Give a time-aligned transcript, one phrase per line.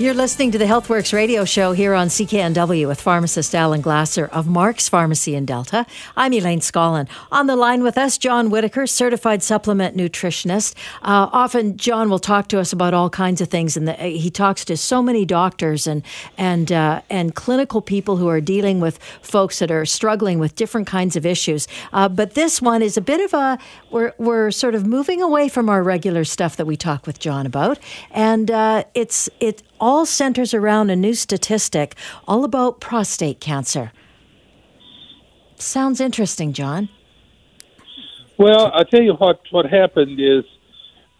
[0.00, 4.48] You're listening to the HealthWorks radio show here on CKNW with pharmacist Alan Glasser of
[4.48, 5.84] Mark's Pharmacy in Delta.
[6.16, 7.06] I'm Elaine Scollin.
[7.30, 10.74] On the line with us, John Whitaker, certified supplement nutritionist.
[11.02, 14.64] Uh, often, John will talk to us about all kinds of things, and he talks
[14.64, 16.02] to so many doctors and
[16.38, 20.86] and uh, and clinical people who are dealing with folks that are struggling with different
[20.86, 21.68] kinds of issues.
[21.92, 23.58] Uh, but this one is a bit of a
[23.90, 27.44] we're we're sort of moving away from our regular stuff that we talk with John
[27.44, 27.78] about,
[28.12, 31.96] and uh, it's it all centers around a new statistic
[32.28, 33.92] all about prostate cancer.
[35.56, 36.88] Sounds interesting, John.
[38.38, 39.40] Well, I tell you what.
[39.50, 40.44] What happened is,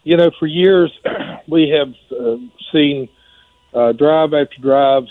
[0.05, 0.91] you know, for years
[1.49, 2.37] we have uh,
[2.73, 3.09] seen
[3.75, 5.05] uh, drive after drive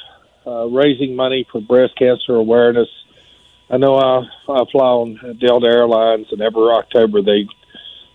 [0.47, 2.87] uh, raising money for breast cancer awareness.
[3.69, 7.47] I know I, I fly on Delta Airlines, and every October they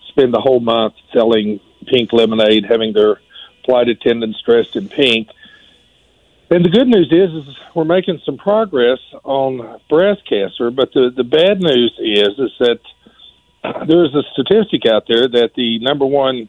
[0.09, 3.21] spend the whole month selling pink lemonade, having their
[3.65, 5.29] flight attendants dressed in pink.
[6.49, 11.11] And the good news is, is we're making some progress on breast cancer, but the,
[11.15, 12.79] the bad news is is that
[13.87, 16.47] there's a statistic out there that the number one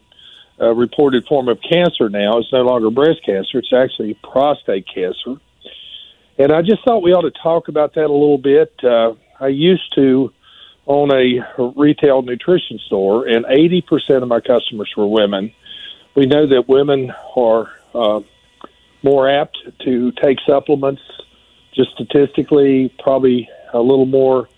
[0.61, 5.41] uh, reported form of cancer now is no longer breast cancer; it's actually prostate cancer.
[6.37, 8.73] And I just thought we ought to talk about that a little bit.
[8.83, 10.31] Uh, I used to
[10.85, 15.51] own a retail nutrition store, and 80% of my customers were women
[16.17, 18.21] we know that women are uh,
[19.03, 19.55] more apt
[19.85, 21.03] to take supplements,
[21.75, 24.49] just statistically, probably a little more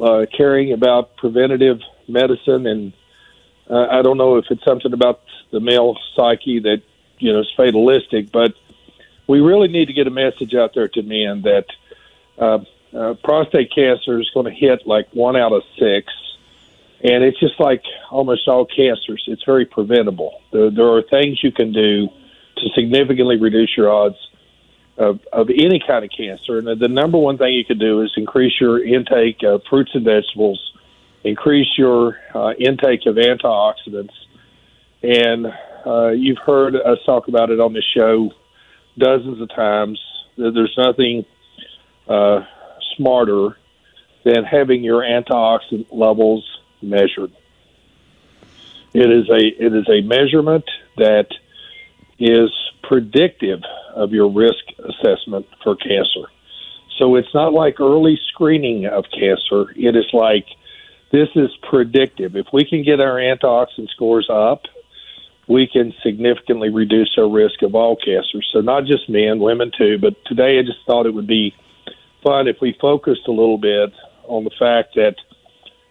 [0.00, 2.66] uh, caring about preventative medicine.
[2.66, 2.92] And
[3.70, 6.82] uh, I don't know if it's something about the male psyche that,
[7.18, 8.52] you know, is fatalistic, but
[9.26, 11.64] we really need to get a message out there to men that
[12.36, 12.58] uh,
[12.94, 16.12] uh, prostate cancer is going to hit like one out of six
[17.02, 20.40] and it's just like almost all cancers; it's very preventable.
[20.52, 22.08] There, there are things you can do
[22.56, 24.16] to significantly reduce your odds
[25.00, 26.58] of, of any kind of cancer.
[26.58, 30.04] And the number one thing you can do is increase your intake of fruits and
[30.04, 30.60] vegetables,
[31.24, 34.12] increase your uh, intake of antioxidants.
[35.02, 35.46] And
[35.86, 38.30] uh, you've heard us talk about it on the show
[38.98, 39.98] dozens of times.
[40.36, 41.24] There's nothing
[42.06, 42.44] uh,
[42.96, 43.56] smarter
[44.24, 47.32] than having your antioxidant levels measured.
[48.92, 50.64] It is a it is a measurement
[50.96, 51.28] that
[52.18, 52.50] is
[52.82, 53.60] predictive
[53.94, 56.28] of your risk assessment for cancer.
[56.98, 59.70] So it's not like early screening of cancer.
[59.76, 60.46] It is like
[61.12, 62.36] this is predictive.
[62.36, 64.62] If we can get our antioxidant scores up,
[65.48, 68.48] we can significantly reduce our risk of all cancers.
[68.52, 69.98] So not just men, women too.
[69.98, 71.54] But today I just thought it would be
[72.22, 73.92] fun if we focused a little bit
[74.24, 75.16] on the fact that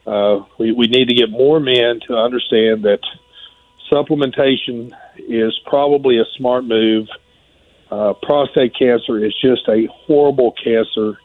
[0.09, 3.01] uh, we, we need to get more men to understand that
[3.91, 7.07] supplementation is probably a smart move.
[7.91, 11.19] Uh, prostate cancer is just a horrible cancer.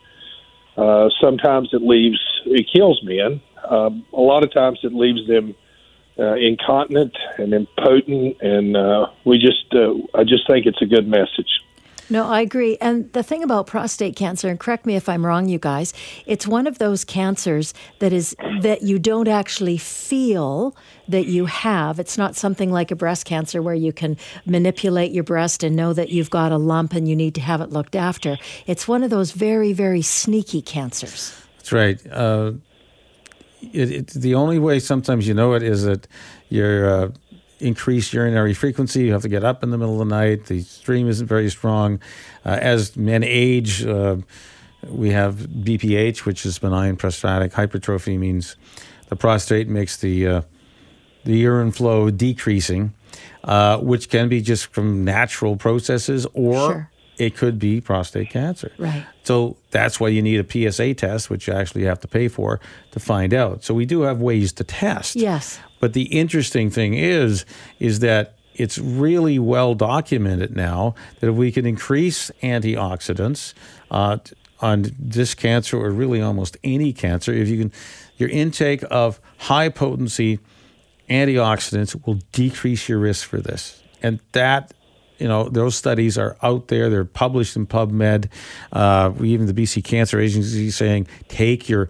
[0.77, 3.41] Uh, sometimes it leaves, it kills men.
[3.69, 5.55] Um, a lot of times it leaves them
[6.19, 11.09] uh, incontinent and impotent, and uh, we just, uh, I just think it's a good
[11.09, 11.64] message.
[12.11, 12.77] No, I agree.
[12.81, 15.95] And the thing about prostate cancer, and correct me if I'm wrong, you guys,
[16.27, 20.77] it's one of those cancers that is that you don't actually feel
[21.09, 21.99] that you have.
[21.99, 25.93] It's not something like a breast cancer where you can manipulate your breast and know
[25.93, 28.37] that you've got a lump and you need to have it looked after.
[28.67, 31.35] It's one of those very, very sneaky cancers.
[31.57, 32.01] That's right.
[32.11, 32.53] Uh,
[33.73, 36.07] it, it, the only way sometimes you know it is that
[36.51, 37.11] you're uh,
[37.65, 39.05] increased urinary frequency.
[39.05, 40.47] You have to get up in the middle of the night.
[40.47, 42.01] The stream isn't very strong.
[42.45, 44.17] Uh, as men age, uh,
[44.87, 48.57] we have BPH, which is benign prostatic hypertrophy, means
[49.09, 50.43] the prostate makes the uh,
[51.25, 52.93] the urine flow decreasing,
[53.45, 56.55] uh, which can be just from natural processes or.
[56.55, 56.91] Sure.
[57.17, 58.73] It could be prostate cancer.
[58.79, 59.07] Right.
[59.23, 62.61] So that's why you need a PSA test, which you actually have to pay for
[62.91, 63.65] to find out.
[63.65, 65.17] So we do have ways to test.
[65.17, 65.61] Yes.
[65.81, 67.45] But the interesting thing is,
[67.79, 73.53] is that it's really well documented now that if we can increase antioxidants
[73.91, 74.19] uh,
[74.61, 77.73] on this cancer or really almost any cancer, if you can,
[78.17, 80.39] your intake of high potency
[81.11, 83.83] antioxidants will decrease your risk for this.
[84.03, 84.73] And that
[85.19, 86.91] you know those studies are out there.
[86.91, 88.29] They're published in pubmed.
[88.73, 91.89] Uh, even the bc cancer agency is saying take your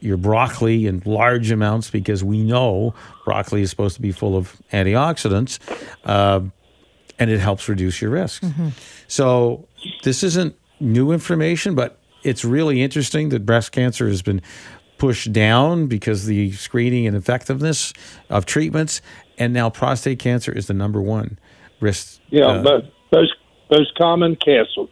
[0.00, 2.94] your broccoli in large amounts because we know
[3.24, 5.58] broccoli is supposed to be full of antioxidants
[6.04, 6.40] uh,
[7.18, 8.68] and it helps reduce your risk mm-hmm.
[9.08, 9.66] so
[10.04, 14.40] this isn't new information but it's really interesting that breast cancer has been
[14.98, 17.92] pushed down because the screening and effectiveness
[18.30, 19.00] of treatments
[19.38, 21.38] and now prostate cancer is the number one
[21.80, 22.20] risk.
[22.30, 23.34] Yeah, uh, but most
[23.70, 24.86] most common cancer.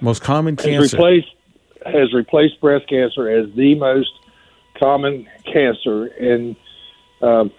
[0.00, 1.28] Most common has cancer replaced
[1.86, 4.10] has replaced breast cancer as the most
[4.78, 6.06] common cancer.
[6.06, 6.56] And
[7.20, 7.52] um,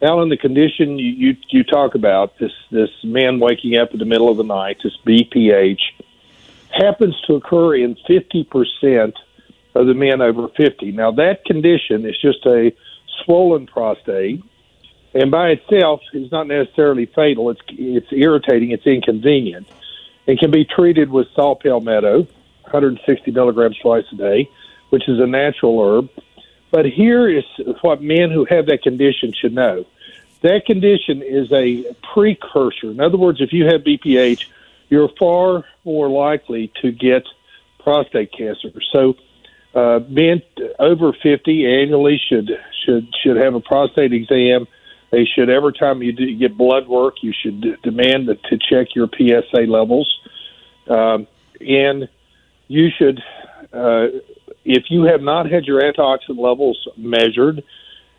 [0.00, 4.04] Alan, the condition you, you you talk about this this man waking up in the
[4.04, 5.80] middle of the night, this BPH,
[6.70, 9.16] happens to occur in fifty percent
[9.74, 10.92] of the men over fifty.
[10.92, 12.72] Now that condition is just a
[13.24, 14.42] swollen prostate
[15.14, 17.50] and by itself is not necessarily fatal.
[17.50, 18.70] It's it's irritating.
[18.70, 19.68] It's inconvenient.
[20.26, 22.20] and can be treated with saw palmetto,
[22.62, 24.48] 160 milligrams twice a day,
[24.90, 26.10] which is a natural herb.
[26.70, 27.44] But here is
[27.82, 29.84] what men who have that condition should know.
[30.42, 32.90] That condition is a precursor.
[32.90, 34.46] In other words, if you have BPH,
[34.88, 37.24] you're far more likely to get
[37.78, 38.70] prostate cancer.
[38.92, 39.16] So,
[39.74, 40.42] uh, men
[40.78, 42.50] over 50 annually should
[42.84, 44.66] should should have a prostate exam
[45.12, 48.94] they should every time you do, get blood work, you should d- demand to check
[48.96, 50.18] your PSA levels,
[50.88, 51.28] um,
[51.60, 52.08] and
[52.66, 53.20] you should,
[53.74, 54.06] uh,
[54.64, 57.62] if you have not had your antioxidant levels measured,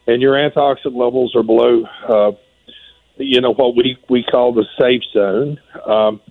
[0.05, 2.31] and your antioxidant levels are below, uh,
[3.17, 6.21] you know what we we call the safe zone, um,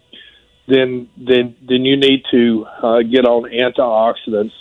[0.69, 4.53] then then then you need to uh, get on antioxidants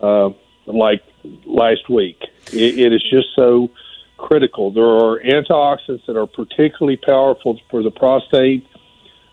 [0.00, 0.30] uh,
[0.66, 1.02] like
[1.44, 2.22] last week.
[2.52, 3.70] It, it is just so
[4.16, 4.72] critical.
[4.72, 8.66] There are antioxidants that are particularly powerful for the prostate.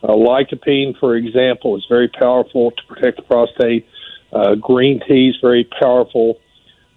[0.03, 3.87] Uh, lycopene, for example, is very powerful to protect the prostate.
[4.31, 6.39] Uh, green tea is very powerful.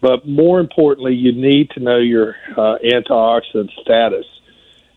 [0.01, 4.27] But more importantly, you need to know your uh, antioxidant status.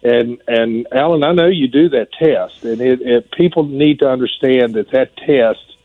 [0.01, 4.09] And and Alan, I know you do that test, and it, it, people need to
[4.09, 5.75] understand that that test,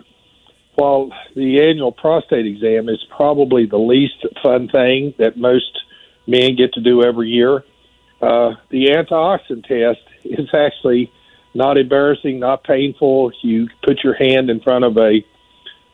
[0.76, 5.80] while the annual prostate exam is probably the least fun thing that most
[6.26, 7.64] men get to do every year.
[8.20, 11.12] Uh, the antioxidant test is actually
[11.54, 13.32] not embarrassing, not painful.
[13.42, 15.24] You put your hand in front of a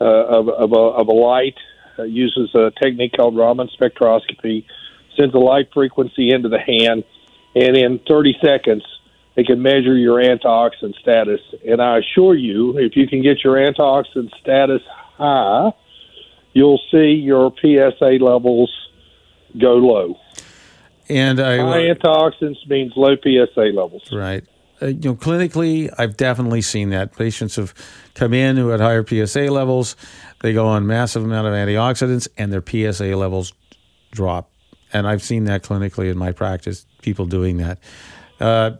[0.00, 1.56] uh, of, of, a, of a light,
[1.98, 4.64] uh, uses a technique called Raman spectroscopy,
[5.14, 7.04] sends a light frequency into the hand,
[7.54, 8.82] and in 30 seconds,
[9.34, 11.40] they can measure your antioxidant status.
[11.68, 14.82] And I assure you, if you can get your antioxidant status
[15.18, 15.72] high,
[16.54, 18.70] you'll see your PSA levels
[19.58, 20.16] go low.
[21.08, 24.12] And I, high antioxidants means low PSA levels.
[24.12, 24.44] Right.
[24.80, 27.74] Uh, you know, clinically, I've definitely seen that patients have
[28.14, 29.96] come in who had higher PSA levels.
[30.40, 33.52] They go on massive amount of antioxidants, and their PSA levels
[34.12, 34.50] drop.
[34.92, 36.86] And I've seen that clinically in my practice.
[37.02, 37.78] People doing that.
[38.40, 38.72] Uh,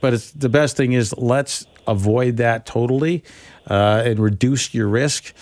[0.00, 3.22] but it's the best thing is let's avoid that totally
[3.68, 5.32] uh, and reduce your risk.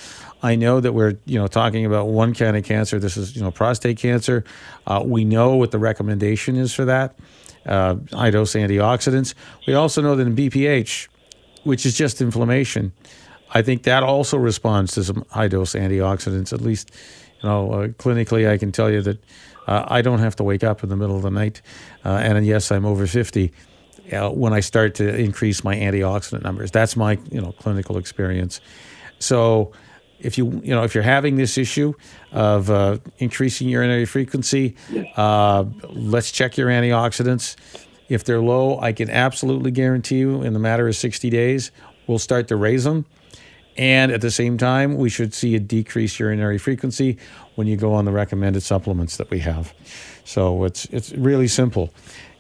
[0.45, 2.99] I know that we're you know talking about one kind of cancer.
[2.99, 4.45] This is you know prostate cancer.
[4.87, 7.19] Uh, we know what the recommendation is for that.
[7.65, 9.33] Uh, high dose antioxidants.
[9.67, 11.09] We also know that in BPH,
[11.65, 12.93] which is just inflammation,
[13.53, 16.53] I think that also responds to some high dose antioxidants.
[16.53, 16.91] At least,
[17.43, 19.25] you know, uh, clinically, I can tell you that
[19.67, 21.63] uh, I don't have to wake up in the middle of the night.
[22.05, 23.51] Uh, and yes, I'm over 50.
[24.13, 28.61] Uh, when I start to increase my antioxidant numbers, that's my you know clinical experience.
[29.19, 29.73] So
[30.25, 31.93] if you you know if you're having this issue
[32.33, 34.75] of uh, increasing urinary frequency,
[35.17, 37.57] uh, let's check your antioxidants.
[38.09, 41.71] If they're low, I can absolutely guarantee you, in the matter of 60 days,
[42.07, 43.07] we'll start to raise them.
[43.77, 47.19] And at the same time, we should see a decreased urinary frequency
[47.55, 49.73] when you go on the recommended supplements that we have.
[50.25, 51.93] So it's it's really simple.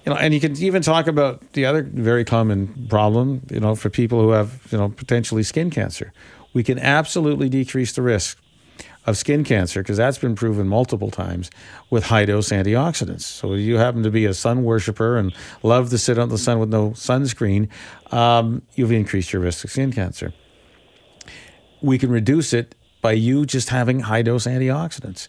[0.06, 3.74] You know, and you can even talk about the other very common problem, you know,
[3.74, 6.12] for people who have, you know, potentially skin cancer
[6.54, 8.38] we can absolutely decrease the risk
[9.06, 11.50] of skin cancer because that's been proven multiple times
[11.90, 13.23] with high dose antioxidants.
[13.23, 16.58] So you happen to be a sun worshiper and love to sit on the sun
[16.58, 17.68] with no sunscreen,
[18.12, 20.32] um, you've increased your risk of skin cancer.
[21.82, 25.28] We can reduce it by you just having high dose antioxidants.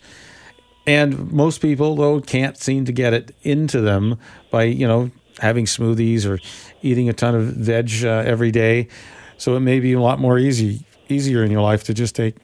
[0.87, 4.17] And most people, though, can't seem to get it into them
[4.51, 6.39] by, you know, having smoothies or
[6.81, 8.87] eating a ton of veg uh, every day.
[9.37, 12.35] So it may be a lot more easy easier in your life to just take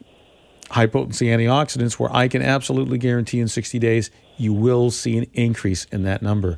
[0.69, 5.27] high potency antioxidants where I can absolutely guarantee in 60 days you will see an
[5.33, 6.57] increase in that number.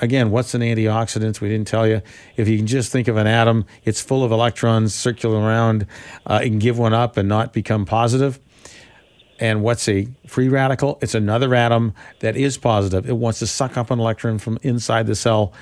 [0.00, 1.40] Again, what's an antioxidant?
[1.40, 2.02] We didn't tell you.
[2.36, 5.86] If you can just think of an atom, it's full of electrons circulating around.
[6.26, 8.40] Uh, it can give one up and not become positive.
[9.38, 10.98] And what's a free radical?
[11.00, 13.08] It's another atom that is positive.
[13.08, 15.52] It wants to suck up an electron from inside the cell.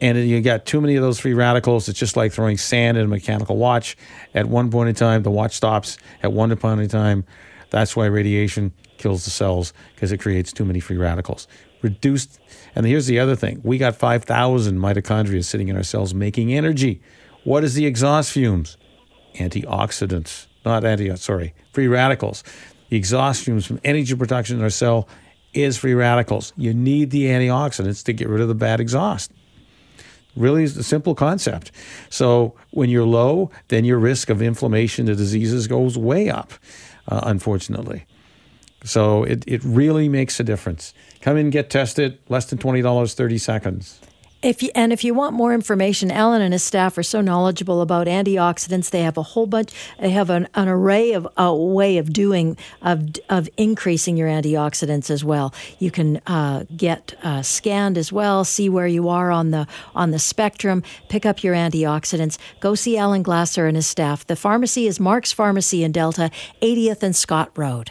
[0.00, 1.88] And you got too many of those free radicals.
[1.88, 3.96] It's just like throwing sand in a mechanical watch.
[4.34, 5.98] At one point in time, the watch stops.
[6.22, 7.24] At one point in time,
[7.70, 11.48] that's why radiation kills the cells because it creates too many free radicals.
[11.82, 12.40] Reduced,
[12.74, 17.00] and here's the other thing: we got 5,000 mitochondria sitting in our cells making energy.
[17.44, 18.76] What is the exhaust fumes?
[19.36, 21.14] Antioxidants, not anti.
[21.16, 22.42] Sorry, free radicals.
[22.88, 25.08] The exhaust fumes from energy production in our cell
[25.54, 26.52] is free radicals.
[26.56, 29.32] You need the antioxidants to get rid of the bad exhaust.
[30.38, 31.72] Really, is a simple concept.
[32.10, 36.52] So when you're low, then your risk of inflammation to diseases goes way up,
[37.08, 38.06] uh, unfortunately.
[38.84, 40.94] So it, it really makes a difference.
[41.20, 44.00] Come in, get tested, less than $20, 30 seconds.
[44.40, 47.80] If you, and if you want more information, Alan and his staff are so knowledgeable
[47.80, 48.90] about antioxidants.
[48.90, 49.72] They have a whole bunch.
[49.98, 55.10] They have an, an array of a way of doing of of increasing your antioxidants
[55.10, 55.52] as well.
[55.80, 59.66] You can uh, get uh, scanned as well, see where you are on the
[59.96, 62.38] on the spectrum, pick up your antioxidants.
[62.60, 64.24] Go see Alan Glasser and his staff.
[64.24, 66.30] The pharmacy is Mark's Pharmacy in Delta,
[66.62, 67.90] 80th and Scott Road.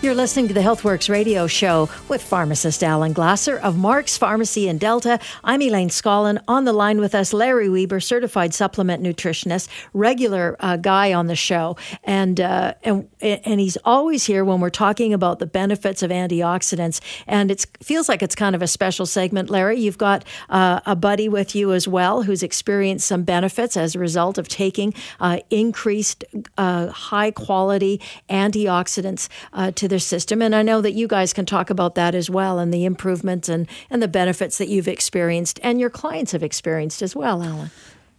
[0.00, 4.78] You're listening to the HealthWorks radio show with pharmacist Alan Glasser of Mark's Pharmacy in
[4.78, 5.18] Delta.
[5.42, 6.40] I'm Elaine Scollin.
[6.46, 11.34] On the line with us, Larry Weber, certified supplement nutritionist, regular uh, guy on the
[11.34, 16.12] show, and uh, and and he's always here when we're talking about the benefits of
[16.12, 17.00] antioxidants.
[17.26, 19.80] And it feels like it's kind of a special segment, Larry.
[19.80, 23.98] You've got uh, a buddy with you as well who's experienced some benefits as a
[23.98, 26.24] result of taking uh, increased
[26.56, 28.00] uh, high quality
[28.30, 30.42] antioxidants uh, their system.
[30.42, 33.48] And I know that you guys can talk about that as well and the improvements
[33.48, 37.70] and, and the benefits that you've experienced and your clients have experienced as well, Alan.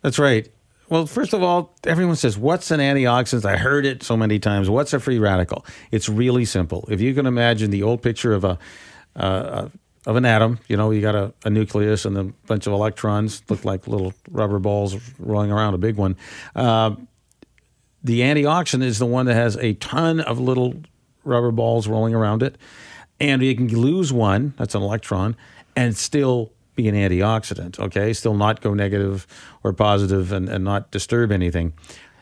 [0.02, 0.50] That's right.
[0.90, 3.46] Well, first of all, everyone says, What's an antioxidant?
[3.46, 4.70] I heard it so many times.
[4.70, 5.66] What's a free radical?
[5.92, 6.88] It's really simple.
[6.90, 8.58] If you can imagine the old picture of a,
[9.16, 9.70] uh,
[10.08, 13.44] of an atom, you know, you got a, a, nucleus and a bunch of electrons,
[13.50, 16.16] look like little rubber balls rolling around a big one.
[16.56, 16.96] Uh,
[18.04, 20.74] the antioxidant is the one that has a ton of little
[21.30, 22.58] rubber balls rolling around it.
[23.20, 25.36] And you can lose one, that's an electron,
[25.76, 28.14] and still be an antioxidant, okay?
[28.14, 29.28] Still not go negative
[29.64, 31.74] or positive and, and not disturb anything.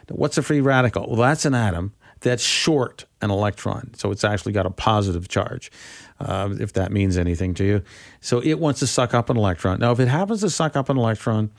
[0.10, 1.08] What's a free radical?
[1.08, 3.94] Well, that's an atom that's short an electron.
[3.96, 5.72] So it's actually got a positive charge,
[6.20, 7.84] uh, if that means anything to you.
[8.22, 9.80] So it wants to suck up an electron.
[9.80, 11.52] Now, if it happens to suck up an electron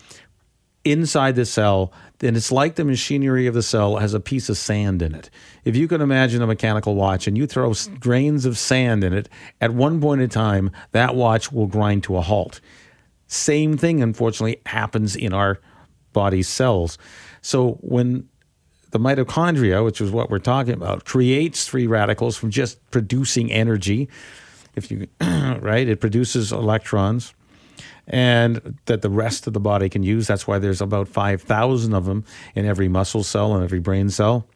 [0.90, 4.56] inside the cell, then it's like the machinery of the cell has a piece of
[4.56, 5.30] sand in it.
[5.64, 9.28] If you can imagine a mechanical watch and you throw grains of sand in it,
[9.60, 12.60] at one point in time, that watch will grind to a halt.
[13.26, 15.60] Same thing, unfortunately, happens in our
[16.12, 16.98] body cells.
[17.42, 18.28] So when
[18.90, 24.08] the mitochondria, which is what we're talking about, creates free radicals from just producing energy.
[24.74, 27.34] If you right, it produces electrons
[28.08, 30.26] and that the rest of the body can use.
[30.26, 32.24] That's why there's about 5,000 of them
[32.54, 34.46] in every muscle cell and every brain cell.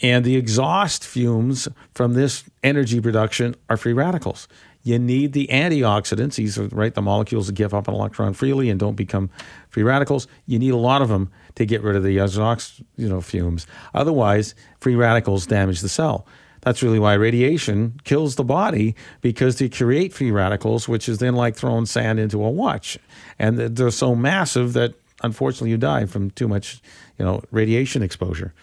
[0.00, 4.46] And the exhaust fumes from this energy production are free radicals.
[4.84, 6.36] You need the antioxidants.
[6.36, 9.28] These are right the molecules that give up an electron freely and don't become
[9.70, 10.28] free radicals.
[10.46, 13.66] You need a lot of them to get rid of the exhaust you know, fumes.
[13.92, 16.26] Otherwise, free radicals damage the cell.
[16.60, 21.34] That's really why radiation kills the body because they create free radicals, which is then
[21.34, 22.98] like throwing sand into a watch.
[23.38, 26.80] And they're so massive that unfortunately you die from too much,
[27.18, 28.54] you know, radiation exposure.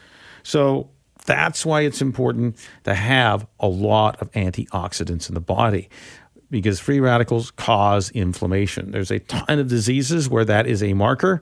[0.43, 0.89] So
[1.25, 5.89] that's why it's important to have a lot of antioxidants in the body
[6.51, 8.91] because free radicals cause inflammation.
[8.91, 11.41] There's a ton of diseases where that is a marker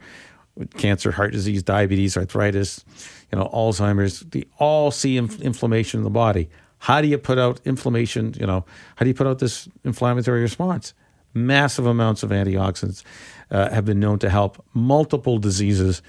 [0.77, 2.83] cancer, heart disease, diabetes, arthritis,
[3.31, 6.49] you know, Alzheimer's, they all see inf- inflammation in the body.
[6.79, 8.35] How do you put out inflammation?
[8.39, 10.93] You know, how do you put out this inflammatory response?
[11.33, 13.03] massive amounts of antioxidants,
[13.51, 16.01] uh, have been known to help multiple diseases.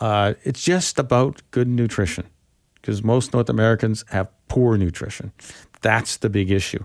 [0.00, 2.24] Uh, it's just about good nutrition
[2.74, 5.32] because most North Americans have poor nutrition.
[5.80, 6.84] That's the big issue.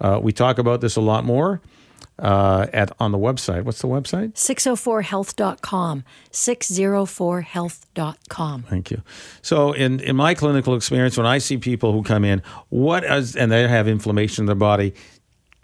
[0.00, 1.60] Uh, we talk about this a lot more
[2.18, 3.64] uh, at on the website.
[3.64, 4.32] What's the website?
[4.34, 6.04] 604health.com.
[6.32, 8.62] 604health.com.
[8.62, 9.02] Thank you.
[9.42, 13.36] So, in, in my clinical experience, when I see people who come in, what is,
[13.36, 14.94] and they have inflammation in their body,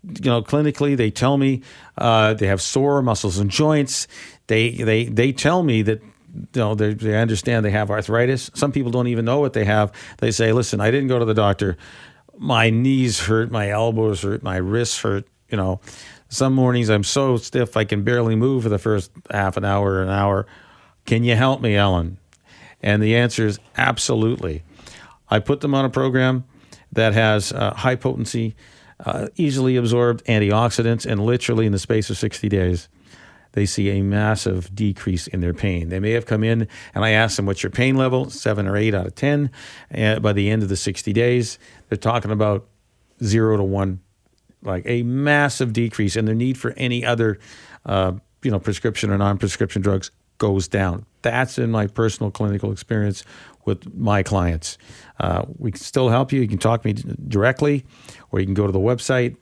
[0.05, 1.63] you know, clinically, they tell me
[1.97, 4.09] uh, they have sore muscles and joints.
[4.49, 6.03] They they they tell me that
[6.35, 8.51] you know they, they understand they have arthritis.
[8.55, 9.93] Some people don't even know what they have.
[10.19, 11.77] They say, "Listen, I didn't go to the doctor.
[12.37, 15.27] My knees hurt, my elbows hurt, my wrists hurt.
[15.49, 15.81] You know,
[16.33, 19.93] some mornings I'm so stiff I can barely move for the first half an hour
[19.93, 20.47] or an hour.
[21.05, 22.19] Can you help me, Ellen?"
[22.83, 24.63] And the answer is absolutely.
[25.29, 26.45] I put them on a program
[26.93, 28.55] that has uh, high potency
[29.05, 32.89] uh, easily absorbed antioxidants, and literally in the space of 60 days,
[33.53, 35.89] they see a massive decrease in their pain.
[35.89, 38.31] They may have come in and I asked them, What's your pain level?
[38.31, 39.51] Seven or eight out of 10.
[39.91, 41.59] And by the end of the 60 days,
[41.89, 42.67] they're talking about
[43.23, 44.01] zero to one,
[44.63, 47.39] like a massive decrease, and their need for any other
[47.87, 51.07] uh, you know, prescription or non prescription drugs goes down.
[51.23, 53.25] That's in my personal clinical experience
[53.65, 54.77] with my clients.
[55.21, 56.41] Uh, we can still help you.
[56.41, 56.95] You can talk to me
[57.29, 57.85] directly,
[58.31, 59.37] or you can go to the website.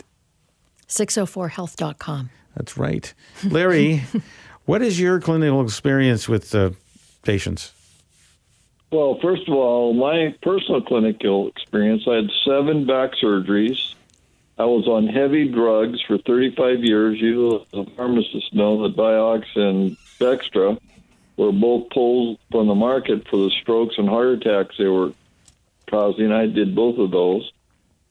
[0.88, 2.30] 604health.com.
[2.56, 3.12] That's right.
[3.44, 4.02] Larry,
[4.66, 6.70] what is your clinical experience with uh,
[7.22, 7.72] patients?
[8.92, 13.94] Well, first of all, my personal clinical experience, I had seven back surgeries.
[14.60, 17.18] I was on heavy drugs for 35 years.
[17.18, 20.78] You, as a pharmacist, know that Vioxx and Bextra
[21.38, 25.14] were both pulled from the market for the strokes and heart attacks they were
[25.88, 26.30] causing.
[26.30, 27.50] I did both of those.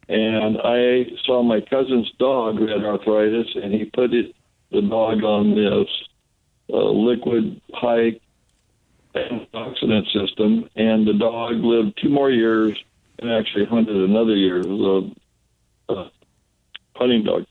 [0.08, 4.34] And I saw my cousin's dog who had arthritis, and he put it,
[4.72, 5.88] the dog on this
[6.74, 8.20] uh, liquid high
[9.14, 12.76] antioxidant system, and the dog lived two more years
[13.20, 14.62] and actually hunted another year.
[14.62, 15.14] It was
[15.90, 16.12] a, a
[17.00, 17.46] hunting dog.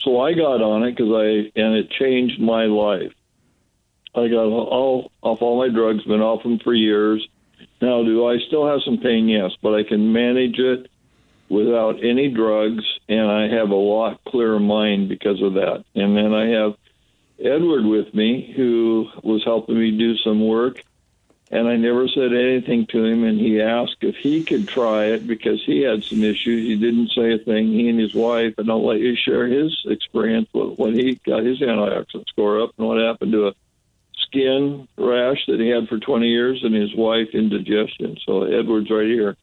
[0.00, 3.12] So I got on it because I, and it changed my life.
[4.14, 7.26] I got all off all my drugs, been off them for years.
[7.80, 9.28] Now, do I still have some pain?
[9.28, 10.90] Yes, but I can manage it
[11.48, 15.84] without any drugs, and I have a lot clearer mind because of that.
[15.94, 16.74] And then I have
[17.38, 20.82] Edward with me, who was helping me do some work,
[21.50, 23.24] and I never said anything to him.
[23.24, 26.66] And he asked if he could try it because he had some issues.
[26.66, 27.68] He didn't say a thing.
[27.68, 31.44] He and his wife, and I'll let you share his experience with when he got
[31.44, 33.54] his antioxidant score up and what happened to a
[34.28, 38.18] skin rash that he had for 20 years, and his wife indigestion.
[38.26, 39.36] So Edward's right here.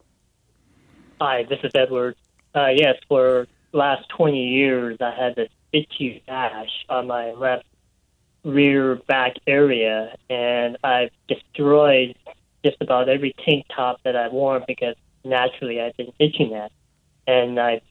[1.20, 2.16] Hi, this is Edward.
[2.54, 7.66] Uh, yes, for last 20 years, I had this itchy rash on my left
[8.46, 12.16] rear back area, and I've destroyed
[12.64, 16.72] just about every tank top that I've worn because naturally I've been itching that.
[17.28, 17.82] And I've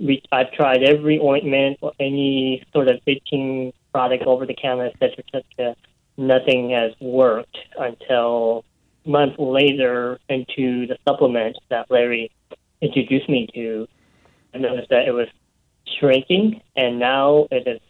[0.00, 4.94] re- I've tried every ointment, or any sort of itching product over the counter, et
[5.00, 5.76] cetera, et cetera.
[6.16, 8.64] Nothing has worked until
[9.04, 12.30] month later into the supplements that Larry
[12.80, 13.88] introduced me to,
[14.54, 15.28] I noticed that it was
[15.98, 17.80] shrinking, and now it is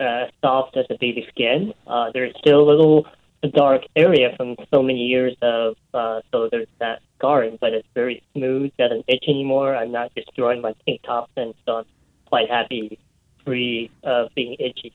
[0.00, 1.72] uh, soft as a baby skin.
[1.86, 3.06] Uh, there's still a little
[3.54, 8.22] dark area from so many years of, uh, so there's that scarring, but it's very
[8.32, 9.76] smooth, doesn't itch anymore.
[9.76, 11.84] I'm not destroying my tank tops, and so I'm
[12.26, 12.98] quite happy,
[13.44, 14.92] free of being itchy.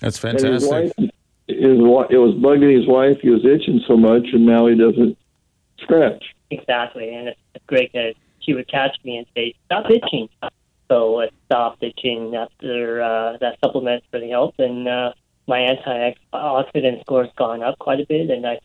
[0.00, 1.10] That's And his wife, his,
[1.46, 3.18] it was bugging his wife.
[3.20, 5.16] He was itching so much, and now he doesn't
[5.80, 6.24] scratch.
[6.50, 10.28] Exactly, and it's, it's great that she would catch me and say, "Stop itching."
[10.90, 15.12] So it stopped itching after uh, that supplement really helped, and uh,
[15.46, 18.58] my antioxidant score has gone up quite a bit, and I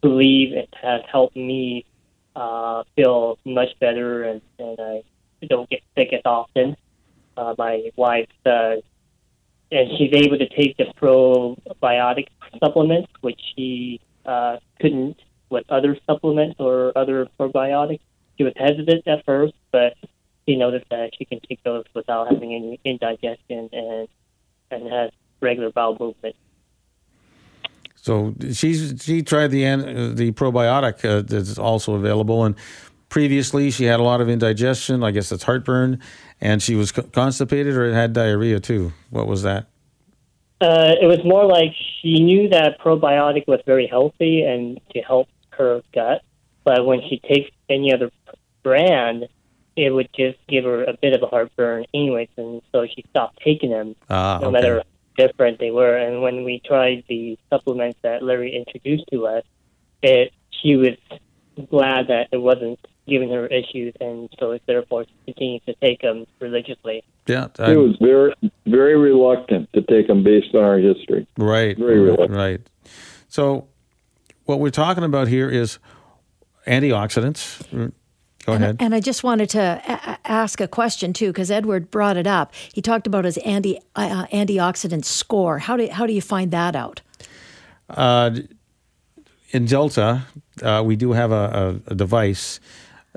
[0.00, 1.84] believe it has helped me
[2.36, 5.02] uh, feel much better, and, and I
[5.48, 6.76] don't get sick as often.
[7.36, 8.76] Uh, my wife, uh,
[9.72, 12.28] and she's able to take the probiotic
[12.62, 18.00] supplements, which she uh, couldn't with other supplements or other probiotics.
[18.36, 19.94] She was hesitant at first, but
[20.48, 24.08] she noticed that she can take those without having any indigestion and
[24.70, 26.36] and has regular bowel movement.
[27.96, 32.54] So she's she tried the the probiotic uh, that's also available, and
[33.10, 35.04] previously she had a lot of indigestion.
[35.04, 36.00] I guess that's heartburn,
[36.40, 38.92] and she was co- constipated or had diarrhea too.
[39.10, 39.66] What was that?
[40.60, 45.28] Uh, it was more like she knew that probiotic was very healthy and to help
[45.50, 46.22] her gut,
[46.64, 48.10] but when she takes any other
[48.62, 49.28] brand,
[49.78, 53.38] it would just give her a bit of a heartburn, anyways, and so she stopped
[53.44, 54.52] taking them, Ah, no okay.
[54.54, 55.96] matter how different they were.
[55.96, 59.44] And when we tried the supplements that Larry introduced to us,
[60.02, 60.96] it she was
[61.70, 66.26] glad that it wasn't giving her issues, and so therefore she continues to take them
[66.40, 67.02] religiously.
[67.26, 68.32] Yeah, He I- was very,
[68.66, 71.26] very reluctant to take them based on our history.
[71.36, 72.30] right, Very reluctant.
[72.32, 72.60] right.
[73.28, 73.68] So,
[74.44, 75.78] what we're talking about here is
[76.66, 77.92] antioxidants.
[78.48, 78.76] Go And, ahead.
[78.80, 82.54] and I just wanted to a- ask a question too, because Edward brought it up.
[82.72, 85.58] He talked about his anti uh, antioxidant score.
[85.58, 87.02] How do how do you find that out?
[89.50, 90.24] in Delta,
[90.62, 92.58] uh, we do have a, a, a device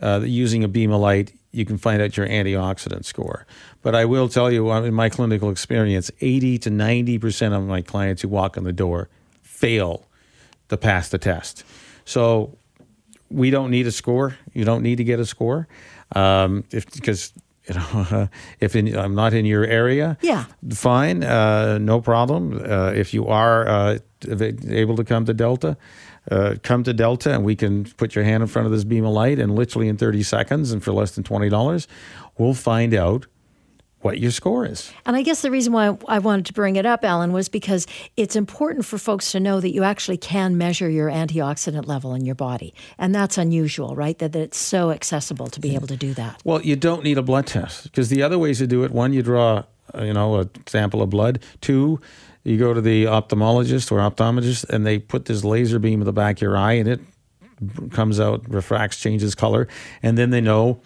[0.02, 3.46] uh, that using a beam of light, you can find out your antioxidant score.
[3.82, 7.82] But I will tell you, uh, in my clinical experience, 80 to 90% of my
[7.82, 9.08] clients who walk in the door
[9.42, 10.08] fail
[10.70, 11.64] to pass the test.
[12.06, 12.58] So
[13.32, 14.36] we don't need a score.
[14.54, 15.68] You don't need to get a score.
[16.16, 17.34] Um, if, because
[17.68, 18.28] you know,
[18.60, 20.46] if in, I'm not in your area, Yeah.
[20.74, 22.62] fine, uh, no problem.
[22.64, 23.98] Uh, if you are uh,
[24.68, 25.78] able to come to Delta,
[26.30, 29.06] uh, come to Delta, and we can put your hand in front of this beam
[29.06, 31.88] of light, and literally in 30 seconds, and for less than twenty dollars,
[32.38, 33.26] we'll find out
[34.04, 34.92] what your score is.
[35.06, 37.88] And I guess the reason why I wanted to bring it up, Alan, was because
[38.18, 42.26] it's important for folks to know that you actually can measure your antioxidant level in
[42.26, 44.18] your body, and that's unusual, right?
[44.20, 46.42] That, that it's so accessible to be able to do that.
[46.44, 49.14] Well, you don't need a blood test because the other ways to do it: one,
[49.14, 51.44] you draw, uh, you know, a sample of blood.
[51.62, 52.00] Two,
[52.44, 56.14] you go to the ophthalmologist or optometrist, and they put this laser beam in the
[56.14, 57.00] back of your eye, and it
[57.92, 59.68] comes out, refracts, changes color,
[60.02, 60.82] and then they know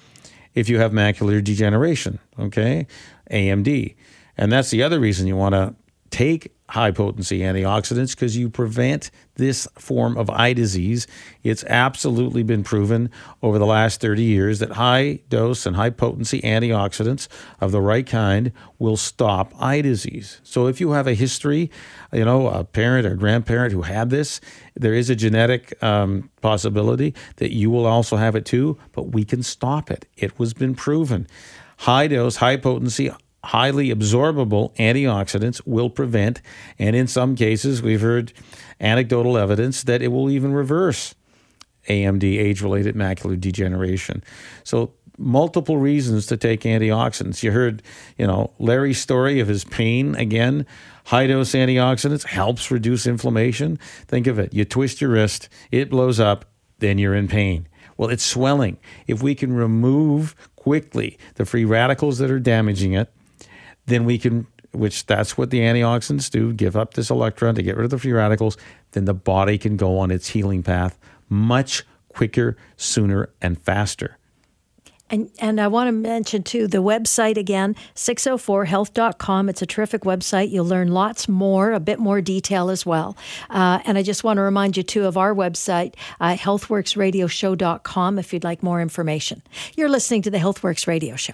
[0.55, 2.87] if you have macular degeneration, okay,
[3.29, 3.95] AMD,
[4.37, 5.75] and that's the other reason you want to
[6.09, 11.07] take high potency antioxidants because you prevent this form of eye disease.
[11.43, 13.09] It's absolutely been proven
[13.41, 17.27] over the last 30 years that high dose and high potency antioxidants
[17.61, 20.41] of the right kind will stop eye disease.
[20.43, 21.71] So if you have a history,
[22.11, 24.41] you know, a parent or grandparent who had this,
[24.75, 29.23] there is a genetic um, possibility that you will also have it too, but we
[29.23, 30.07] can stop it.
[30.17, 31.27] It was been proven.
[31.79, 33.11] High dose, high potency,
[33.45, 36.41] highly absorbable antioxidants will prevent,
[36.77, 38.33] and in some cases, we've heard
[38.79, 41.15] anecdotal evidence that it will even reverse
[41.87, 44.23] AMD, age related macular degeneration.
[44.63, 47.43] So, multiple reasons to take antioxidants.
[47.43, 47.81] You heard,
[48.17, 50.65] you know, Larry's story of his pain again.
[51.05, 53.77] High dose antioxidants helps reduce inflammation.
[54.07, 56.45] Think of it you twist your wrist, it blows up,
[56.79, 57.67] then you're in pain.
[57.97, 58.77] Well, it's swelling.
[59.07, 63.13] If we can remove quickly the free radicals that are damaging it,
[63.85, 67.77] then we can, which that's what the antioxidants do, give up this electron to get
[67.77, 68.57] rid of the free radicals,
[68.91, 70.97] then the body can go on its healing path
[71.29, 74.17] much quicker, sooner, and faster.
[75.09, 79.49] And, and I want to mention too the website again, 604health.com.
[79.49, 80.49] It's a terrific website.
[80.49, 83.15] You'll learn lots more, a bit more detail as well.
[83.51, 88.33] Uh, and I just want to remind you too of our website, uh, healthworksradioshow.com, if
[88.33, 89.43] you'd like more information.
[89.75, 91.33] You're listening to the Healthworks Radio Show.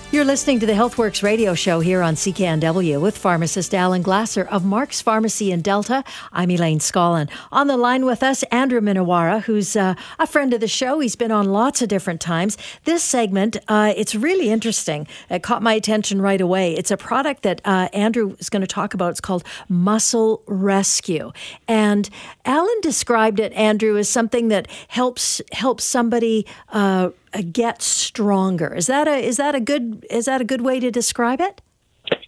[0.11, 4.65] You're listening to the HealthWorks radio show here on CKNW with pharmacist Alan Glasser of
[4.65, 6.03] Mark's Pharmacy in Delta.
[6.33, 7.29] I'm Elaine Scollin.
[7.49, 10.99] On the line with us, Andrew Minowara, who's uh, a friend of the show.
[10.99, 12.57] He's been on lots of different times.
[12.83, 15.07] This segment, uh, it's really interesting.
[15.29, 16.73] It caught my attention right away.
[16.73, 19.11] It's a product that uh, Andrew is going to talk about.
[19.11, 21.31] It's called Muscle Rescue.
[21.69, 22.09] And
[22.43, 27.11] Alan described it, Andrew, as something that helps helps somebody uh,
[27.51, 28.73] get stronger.
[28.73, 31.61] Is that a is that a good is that a good way to describe it?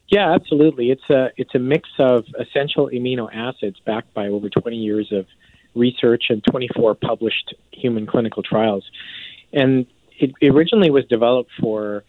[0.08, 0.92] Yeah, absolutely.
[0.92, 5.26] It's a it's a mix of essential amino acids backed by over 20 years of
[5.76, 8.84] research and 24 published human clinical trials.
[9.52, 9.88] And
[10.20, 12.04] it originally was developed for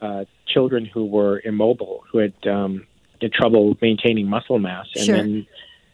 [0.00, 2.86] uh, children who were immobile, who had, um,
[3.20, 5.16] had trouble maintaining muscle mass, and Sure.
[5.16, 5.46] then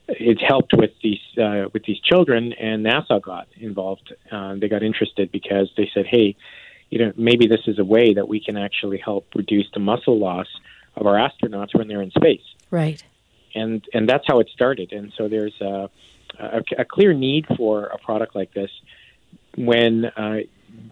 [0.08, 2.52] it helped with these uh, with these children.
[2.52, 4.14] And NASA got involved.
[4.30, 6.37] Uh, they got interested because they said, "Hey,
[6.90, 10.18] you know, maybe this is a way that we can actually help reduce the muscle
[10.18, 10.47] loss
[10.97, 13.03] of our astronauts when they're in space." Right.
[13.55, 14.92] and and that's how it started.
[14.92, 15.88] And so there's a,
[16.38, 18.70] a, a clear need for a product like this
[19.57, 20.38] when uh,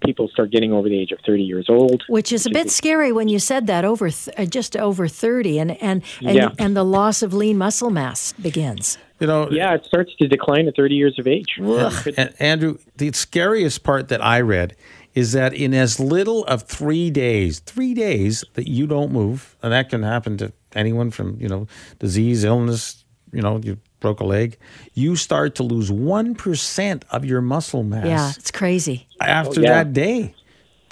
[0.05, 2.05] people start getting over the age of 30 years old.
[2.09, 5.59] Which is a bit scary when you said that over th- uh, just over 30
[5.59, 6.51] and and and, Yeah.
[6.59, 8.99] and the loss of lean muscle mass begins.
[9.21, 11.57] You know, Yeah, it starts to decline at 30 years of age.
[11.59, 14.75] And Andrew, the scariest part that I read
[15.15, 19.73] is that in as little of three days, three days that you don't move, and
[19.73, 21.67] that can happen to anyone from, you know,
[21.99, 24.59] disease, illness, you know, you broke a leg,
[24.95, 29.07] you start to lose 1% of your muscle mass Yeah, it's crazy.
[29.21, 29.83] after Oh, yeah.
[29.85, 30.35] that day,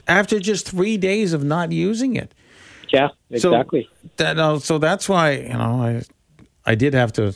[0.06, 2.32] after just three days of not using it.
[2.92, 3.88] Yeah, So- exactly.
[4.16, 6.02] That, no, so that's why you know I
[6.66, 7.34] I did have to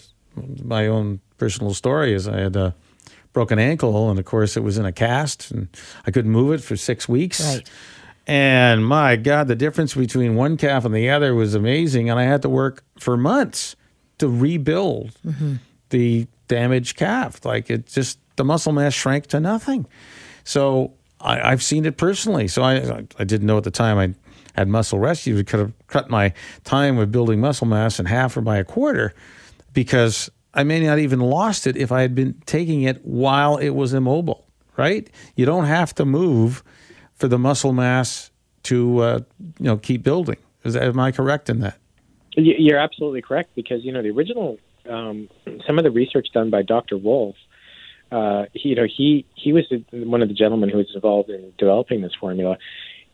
[0.62, 2.74] my own personal story is I had a
[3.34, 5.68] broken ankle and of course it was in a cast and
[6.06, 7.44] I couldn't move it for six weeks.
[7.44, 7.68] Right.
[8.26, 12.22] And my God, the difference between one calf and the other was amazing, and I
[12.22, 13.76] had to work for months
[14.16, 15.56] to rebuild mm-hmm.
[15.90, 17.44] the damaged calf.
[17.44, 19.86] Like it just the muscle mass shrank to nothing.
[20.44, 22.48] So I, I've seen it personally.
[22.48, 24.14] So I I didn't know at the time I
[24.58, 25.36] had muscle rescue.
[25.36, 26.32] It could have cut my
[26.64, 29.12] time with building muscle mass in half or by a quarter
[29.74, 33.70] because I may not even lost it if I had been taking it while it
[33.70, 34.46] was immobile.
[34.76, 35.08] Right?
[35.36, 36.64] You don't have to move
[37.12, 38.30] for the muscle mass
[38.64, 39.20] to uh,
[39.58, 40.36] you know keep building.
[40.64, 41.78] Is that, am I correct in that?
[42.36, 44.58] You're absolutely correct because you know the original,
[44.90, 45.28] um,
[45.66, 46.96] some of the research done by Dr.
[46.96, 47.36] Wolfe.
[48.10, 51.52] Uh, he, you know, he he was one of the gentlemen who was involved in
[51.58, 52.58] developing this formula,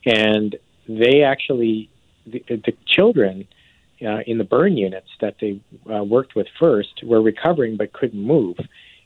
[0.07, 0.57] and
[0.89, 1.91] they actually
[2.27, 3.47] the, the children
[4.05, 5.61] uh, in the burn units that they
[5.93, 8.57] uh, worked with first were recovering but couldn't move.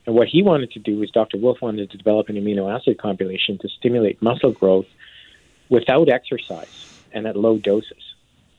[0.07, 1.39] And what he wanted to do was Dr.
[1.39, 4.87] Wolfe wanted to develop an amino acid compilation to stimulate muscle growth
[5.69, 8.03] without exercise and at low doses.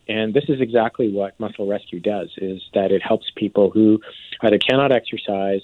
[0.07, 4.01] And this is exactly what Muscle Rescue does: is that it helps people who
[4.41, 5.61] either cannot exercise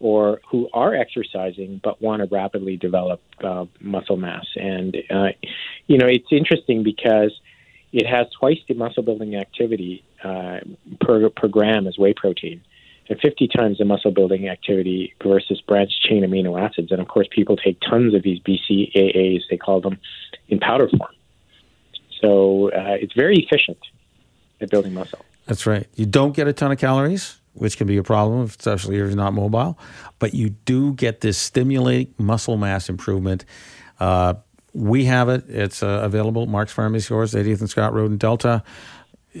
[0.00, 4.46] or who are exercising but want to rapidly develop uh, muscle mass.
[4.56, 5.28] And uh,
[5.86, 7.32] you know, it's interesting because
[7.92, 10.60] it has twice the muscle building activity uh,
[11.00, 12.60] per per gram as whey protein,
[13.08, 16.90] and 50 times the muscle building activity versus branched chain amino acids.
[16.90, 19.98] And of course, people take tons of these BCAAs, they call them,
[20.48, 21.12] in powder form.
[22.20, 23.78] So uh, it's very efficient
[24.60, 25.24] at building muscle.
[25.46, 25.86] That's right.
[25.94, 29.16] You don't get a ton of calories, which can be a problem, especially if you're
[29.16, 29.78] not mobile,
[30.18, 33.44] but you do get this stimulating muscle mass improvement.
[33.98, 34.34] Uh,
[34.74, 35.44] we have it.
[35.48, 38.62] It's uh, available Mark's Pharmacy Stores, 80th and Scott Road in Delta.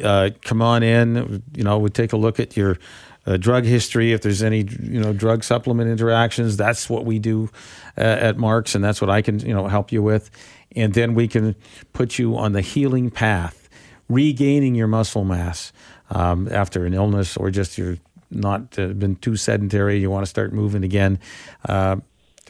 [0.02, 1.42] Uh, come on in.
[1.54, 2.78] You know, we take a look at your
[3.26, 4.12] uh, drug history.
[4.12, 7.50] If there's any, you know, drug supplement interactions, that's what we do
[7.96, 10.30] uh, at Mark's, and that's what I can, you know, help you with.
[10.74, 11.54] And then we can
[11.92, 13.68] put you on the healing path,
[14.08, 15.72] regaining your muscle mass
[16.10, 17.98] um, after an illness or just you're
[18.30, 19.98] not uh, been too sedentary.
[19.98, 21.18] You want to start moving again.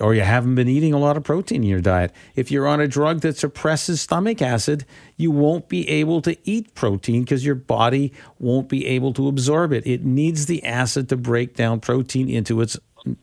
[0.00, 2.12] Or you haven't been eating a lot of protein in your diet.
[2.36, 6.74] If you're on a drug that suppresses stomach acid, you won't be able to eat
[6.74, 9.86] protein because your body won't be able to absorb it.
[9.86, 12.78] It needs the acid to break down protein into its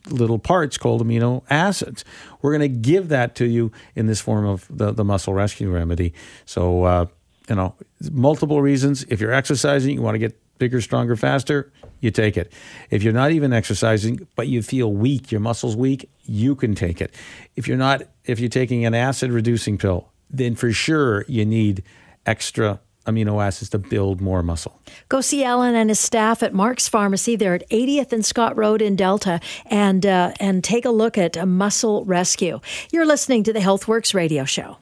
[0.08, 2.04] little parts called amino acids.
[2.42, 5.70] We're going to give that to you in this form of the, the muscle rescue
[5.70, 6.12] remedy.
[6.44, 7.06] So, uh,
[7.48, 7.74] you know,
[8.10, 9.04] multiple reasons.
[9.08, 11.72] If you're exercising, you want to get bigger, stronger, faster,
[12.06, 12.50] you take it.
[12.90, 17.02] If you're not even exercising, but you feel weak, your muscles weak, you can take
[17.02, 17.14] it.
[17.56, 21.82] If you're not, if you're taking an acid reducing pill, then for sure you need
[22.24, 24.80] extra amino acids to build more muscle.
[25.08, 27.36] Go see Alan and his staff at Mark's Pharmacy.
[27.36, 31.36] They're at 80th and Scott Road in Delta, and uh, and take a look at
[31.36, 32.60] a Muscle Rescue.
[32.92, 34.76] You're listening to the HealthWorks radio show.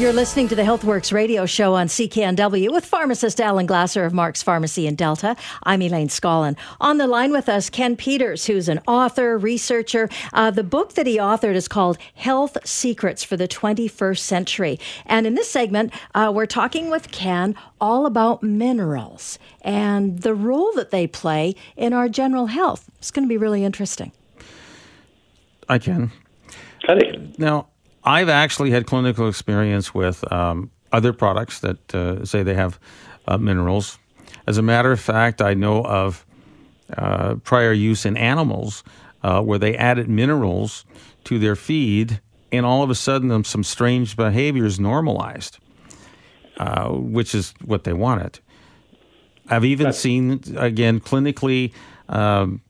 [0.00, 4.42] You're listening to the HealthWorks radio show on CKNW with pharmacist Alan Glasser of Mark's
[4.42, 5.36] Pharmacy in Delta.
[5.64, 6.56] I'm Elaine Scollin.
[6.80, 10.08] On the line with us, Ken Peters, who's an author, researcher.
[10.32, 14.80] Uh, the book that he authored is called Health Secrets for the 21st Century.
[15.04, 20.72] And in this segment, uh, we're talking with Ken all about minerals and the role
[20.76, 22.90] that they play in our general health.
[23.00, 24.12] It's going to be really interesting.
[25.68, 26.10] I can.
[26.86, 27.34] Cutting.
[27.36, 27.66] Now,
[28.10, 32.80] I've actually had clinical experience with um, other products that uh, say they have
[33.28, 34.00] uh, minerals.
[34.48, 36.26] As a matter of fact, I know of
[36.98, 38.82] uh, prior use in animals
[39.22, 40.84] uh, where they added minerals
[41.22, 42.20] to their feed,
[42.50, 45.58] and all of a sudden, um, some strange behaviors normalized,
[46.56, 48.40] uh, which is what they wanted.
[49.48, 51.72] I've even seen, again, clinically
[52.08, 52.60] um,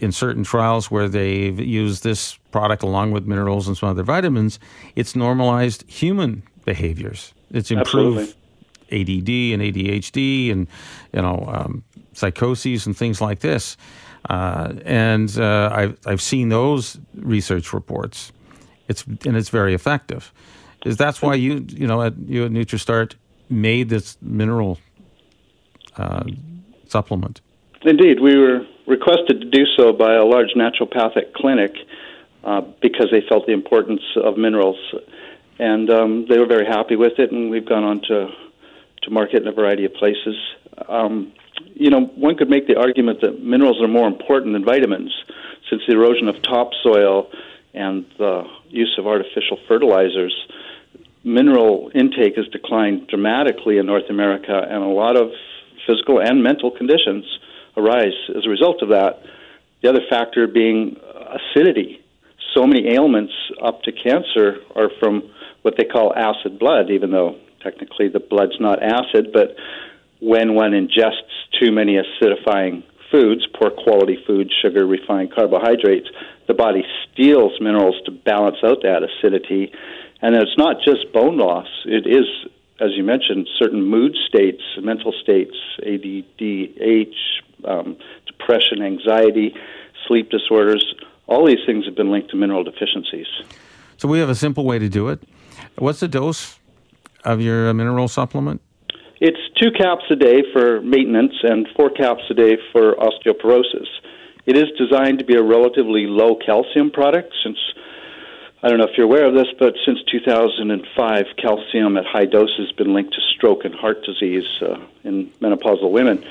[0.00, 4.58] in certain trials where they've used this product along with minerals and some other vitamins,
[4.94, 7.34] it's normalized human behaviors.
[7.50, 8.34] It's improved
[8.90, 10.66] ADD and ADHD and
[11.12, 13.76] you know um, psychoses and things like this.
[14.30, 18.32] Uh, and uh, I've I've seen those research reports,
[18.88, 20.32] It's and it's very effective.
[20.86, 23.16] Is that's why you you know at you at NutriStart
[23.50, 24.78] made this mineral
[25.98, 26.24] uh,
[26.88, 27.42] supplement?
[27.82, 31.72] Indeed, we were requested to do so by a large naturopathic clinic
[32.46, 34.78] uh, because they felt the importance of minerals,
[35.58, 37.32] and um, they were very happy with it.
[37.32, 38.28] And we've gone on to
[39.02, 40.36] to market in a variety of places.
[40.88, 41.32] Um,
[41.74, 45.12] you know, one could make the argument that minerals are more important than vitamins,
[45.68, 47.30] since the erosion of topsoil
[47.74, 50.34] and the use of artificial fertilizers.
[51.24, 55.32] Mineral intake has declined dramatically in North America, and a lot of
[55.86, 57.24] physical and mental conditions
[57.76, 59.22] arise as a result of that.
[59.82, 60.96] The other factor being
[61.38, 62.05] acidity.
[62.56, 67.36] So many ailments up to cancer are from what they call acid blood, even though
[67.62, 69.56] technically the blood's not acid, but
[70.20, 76.08] when one ingests too many acidifying foods, poor quality foods, sugar, refined carbohydrates,
[76.48, 79.72] the body steals minerals to balance out that acidity.
[80.22, 82.24] And it's not just bone loss, it is,
[82.80, 87.14] as you mentioned, certain mood states, mental states, ADDH,
[87.64, 89.54] um, depression, anxiety,
[90.08, 90.94] sleep disorders.
[91.26, 93.26] All these things have been linked to mineral deficiencies.
[93.96, 95.22] So we have a simple way to do it.
[95.78, 96.58] What's the dose
[97.24, 98.60] of your mineral supplement?
[99.20, 103.88] It's two caps a day for maintenance and four caps a day for osteoporosis.
[104.44, 107.58] It is designed to be a relatively low calcium product since
[108.62, 112.66] I don't know if you're aware of this, but since 2005, calcium at high doses
[112.66, 116.24] has been linked to stroke and heart disease uh, in menopausal women.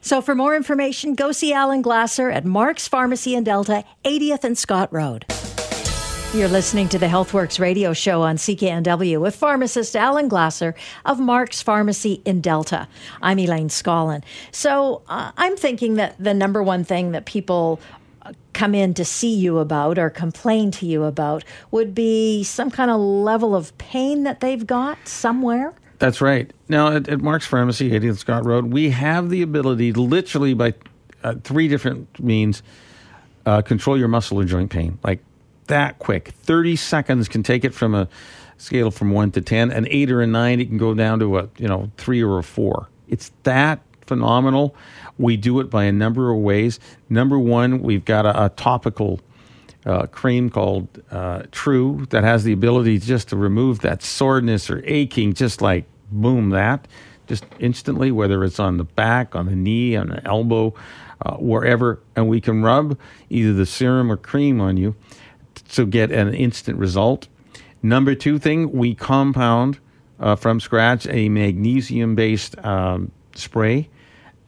[0.00, 4.56] So, for more information, go see Alan Glasser at Mark's Pharmacy in Delta, 80th and
[4.56, 5.26] Scott Road.
[6.34, 10.74] You're listening to the HealthWorks radio show on CKNW with pharmacist Alan Glasser
[11.06, 12.86] of Mark's Pharmacy in Delta.
[13.22, 14.22] I'm Elaine Scollin.
[14.52, 17.80] So uh, I'm thinking that the number one thing that people
[18.22, 22.70] uh, come in to see you about or complain to you about would be some
[22.70, 25.72] kind of level of pain that they've got somewhere.
[25.98, 26.52] That's right.
[26.68, 30.74] Now, at, at Mark's Pharmacy, 80th Scott Road, we have the ability, literally by
[31.24, 32.62] uh, three different means,
[33.46, 34.98] uh, control your muscle or joint pain.
[35.02, 35.20] Like
[35.66, 36.28] that quick.
[36.42, 38.08] 30 seconds can take it from a
[38.58, 39.70] scale from 1 to 10.
[39.70, 42.38] An 8 or a 9, it can go down to a, you know, 3 or
[42.38, 42.88] a 4.
[43.08, 44.74] It's that phenomenal.
[45.18, 46.78] We do it by a number of ways.
[47.08, 49.20] Number one, we've got a, a topical
[49.88, 54.82] uh, cream called uh, True that has the ability just to remove that soreness or
[54.84, 56.86] aching, just like boom, that
[57.28, 60.74] just instantly, whether it's on the back, on the knee, on the elbow,
[61.24, 62.00] uh, wherever.
[62.16, 62.98] And we can rub
[63.28, 64.96] either the serum or cream on you
[65.70, 67.28] to get an instant result.
[67.82, 69.78] Number two thing, we compound
[70.18, 73.88] uh, from scratch a magnesium based um, spray.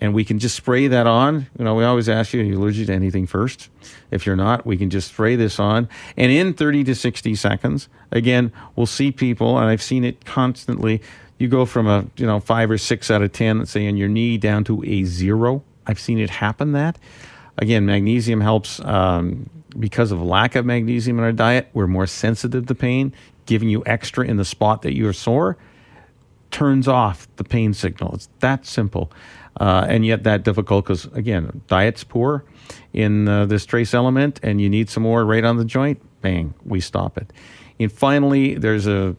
[0.00, 1.46] And we can just spray that on.
[1.58, 3.68] You know, we always ask you, are you allergic to anything first?
[4.10, 5.88] If you're not, we can just spray this on.
[6.16, 11.02] And in 30 to 60 seconds, again, we'll see people, and I've seen it constantly.
[11.38, 13.96] You go from a, you know, five or six out of 10, let's say, on
[13.96, 15.62] your knee down to a zero.
[15.86, 16.98] I've seen it happen that.
[17.58, 22.66] Again, magnesium helps um, because of lack of magnesium in our diet, we're more sensitive
[22.66, 23.12] to pain.
[23.44, 25.58] Giving you extra in the spot that you're sore
[26.50, 28.14] turns off the pain signal.
[28.14, 29.10] It's that simple.
[29.58, 32.44] Uh, and yet that difficult because, again, diet's poor
[32.92, 36.54] in uh, this trace element and you need some more right on the joint, bang,
[36.64, 37.32] we stop it.
[37.78, 39.16] And finally, there's a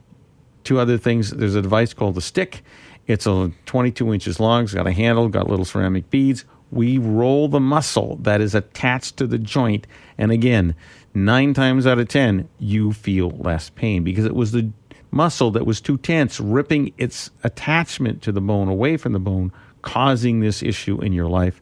[0.63, 1.32] two other things.
[1.32, 2.63] There's a device called the stick.
[3.08, 4.63] It's a 22 inches long.
[4.63, 9.17] It's got a handle, got little ceramic beads we roll the muscle that is attached
[9.17, 9.86] to the joint.
[10.17, 10.74] And again,
[11.13, 14.72] nine times out of 10, you feel less pain because it was the
[15.12, 19.52] muscle that was too tense, ripping its attachment to the bone away from the bone,
[19.82, 21.62] causing this issue in your life.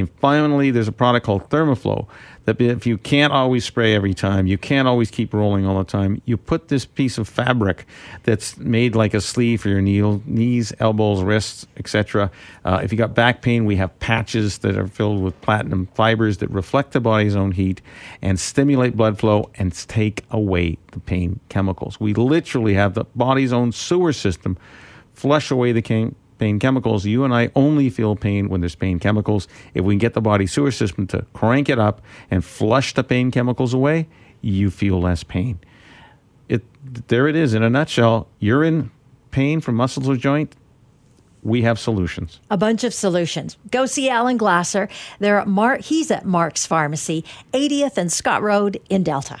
[0.00, 2.08] And finally, there's a product called Thermaflow
[2.44, 5.84] that if you can't always spray every time, you can't always keep rolling all the
[5.84, 7.86] time, you put this piece of fabric
[8.24, 12.30] that's made like a sleeve for your knee, knees, elbows, wrists, etc.
[12.64, 16.38] Uh, if you got back pain, we have patches that are filled with platinum fibers
[16.38, 17.80] that reflect the body's own heat
[18.22, 22.00] and stimulate blood flow and take away the pain chemicals.
[22.00, 24.56] We literally have the body's own sewer system
[25.12, 25.82] flush away the
[26.40, 27.04] pain chemicals.
[27.04, 29.46] You and I only feel pain when there's pain chemicals.
[29.74, 32.00] If we can get the body sewer system to crank it up
[32.30, 34.08] and flush the pain chemicals away,
[34.40, 35.60] you feel less pain.
[36.48, 36.64] It
[37.08, 38.26] there it is in a nutshell.
[38.40, 38.90] You're in
[39.30, 40.56] pain from muscles or joint.
[41.42, 42.40] We have solutions.
[42.50, 43.56] A bunch of solutions.
[43.70, 44.88] Go see Alan Glasser.
[45.20, 45.82] They're at Mark.
[45.82, 49.40] He's at Mark's Pharmacy, 80th and Scott Road in Delta.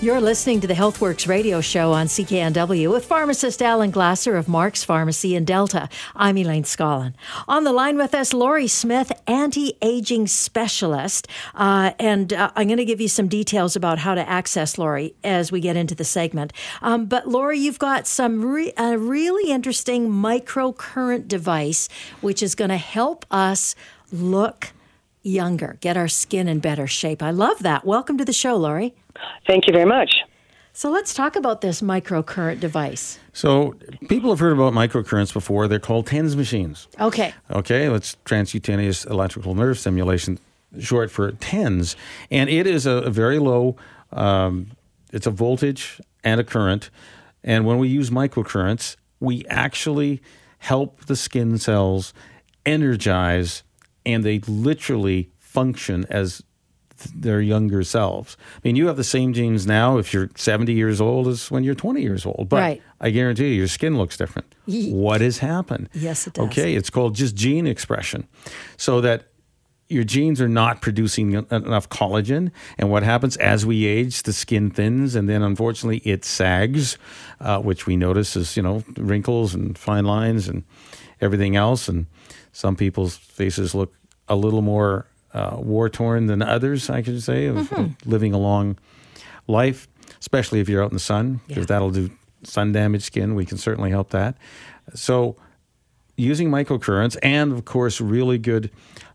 [0.00, 4.84] You're listening to the HealthWorks radio show on CKNW with pharmacist Alan Glasser of Mark's
[4.84, 5.88] Pharmacy in Delta.
[6.14, 7.14] I'm Elaine Scollin.
[7.48, 11.26] On the line with us, Lori Smith, anti aging specialist.
[11.54, 15.14] Uh, and uh, I'm going to give you some details about how to access Lori
[15.24, 16.52] as we get into the segment.
[16.82, 21.88] Um, but Lori, you've got some re- a really interesting microcurrent device
[22.20, 23.74] which is going to help us
[24.12, 24.72] look
[25.24, 27.22] younger, get our skin in better shape.
[27.22, 27.84] I love that.
[27.84, 28.94] Welcome to the show, Lori.
[29.46, 30.22] Thank you very much.
[30.76, 33.20] So let's talk about this microcurrent device.
[33.32, 33.76] So
[34.08, 35.68] people have heard about microcurrents before.
[35.68, 36.88] They're called TENS machines.
[37.00, 37.32] Okay.
[37.50, 40.38] Okay, that's transcutaneous electrical nerve stimulation,
[40.80, 41.94] short for TENS,
[42.30, 43.76] and it is a, a very low.
[44.12, 44.72] Um,
[45.12, 46.90] it's a voltage and a current,
[47.44, 50.20] and when we use microcurrents, we actually
[50.58, 52.12] help the skin cells
[52.66, 53.62] energize,
[54.06, 56.42] and they literally function as
[57.14, 58.36] their younger selves.
[58.56, 61.64] I mean, you have the same genes now if you're 70 years old as when
[61.64, 62.82] you're 20 years old, but Right.
[63.00, 64.54] I guarantee you, your skin looks different.
[64.66, 65.88] Ye- What has happened?
[65.92, 66.46] Yes, it does.
[66.46, 68.26] Okay, it's called just gene expression,
[68.76, 69.26] so that
[69.88, 72.50] your genes are not producing enough collagen.
[72.78, 76.96] And what happens as we age, the skin thins, and then unfortunately it sags,
[77.40, 80.62] uh, which we notice is you know wrinkles and fine lines and
[81.20, 81.86] everything else.
[81.88, 82.06] And
[82.54, 83.92] some people's faces look
[84.28, 86.88] a little more uh, war torn than others.
[86.88, 88.78] I could say of, of living a long
[89.46, 89.88] life,
[90.20, 92.10] especially if you're out in the sun, because that'll do
[92.44, 93.34] sun damaged skin.
[93.34, 94.38] We can certainly help that.
[94.94, 95.36] So
[96.16, 98.70] using microcurrents and of course really good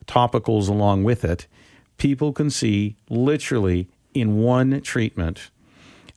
[0.05, 1.47] topicals along with it,
[1.97, 5.49] people can see literally in one treatment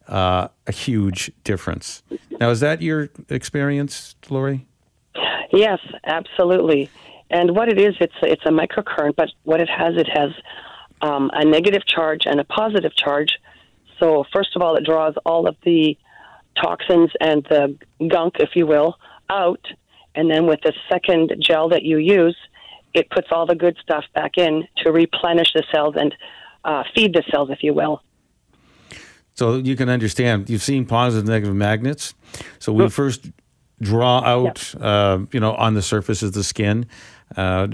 [0.09, 2.03] uh, a huge difference.
[2.41, 4.67] Now, is that your experience, Lori?
[5.53, 6.91] Yes, absolutely.
[7.33, 10.31] And what it is, it's it's a microcurrent, but what it has, it has
[11.01, 13.39] um, a negative charge and a positive charge.
[13.99, 15.97] So first of all, it draws all of the
[16.63, 17.77] toxins and the
[18.09, 18.97] gunk, if you will,
[19.31, 19.65] out,
[20.15, 22.37] and then with the second gel that you use,
[22.93, 26.15] it puts all the good stuff back in to replenish the cells and
[26.65, 28.03] uh, feed the cells, if you will.
[29.35, 30.51] So you can understand.
[30.51, 32.15] You've seen positive, negative magnets.
[32.59, 33.31] So we first
[33.81, 36.87] draw out, uh, you know, on the surface of the skin,
[37.37, 37.69] uh,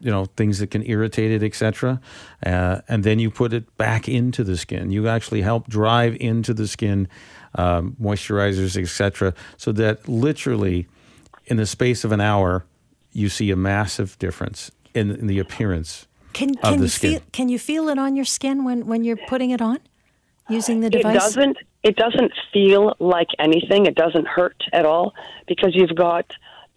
[0.00, 2.00] you know, things that can irritate it, etc.
[2.44, 4.90] Uh, and then you put it back into the skin.
[4.90, 7.08] You actually help drive into the skin
[7.54, 9.32] um, moisturizers, etc.
[9.56, 10.88] So that literally,
[11.46, 12.64] in the space of an hour,
[13.12, 17.10] you see a massive difference in, in the appearance Can of can the you skin.
[17.12, 19.78] feel can you feel it on your skin when when you're putting it on
[20.48, 21.04] using the device?
[21.04, 21.34] It device?
[21.34, 21.56] doesn't.
[21.82, 23.86] It doesn't feel like anything.
[23.86, 25.14] It doesn't hurt at all
[25.46, 26.26] because you've got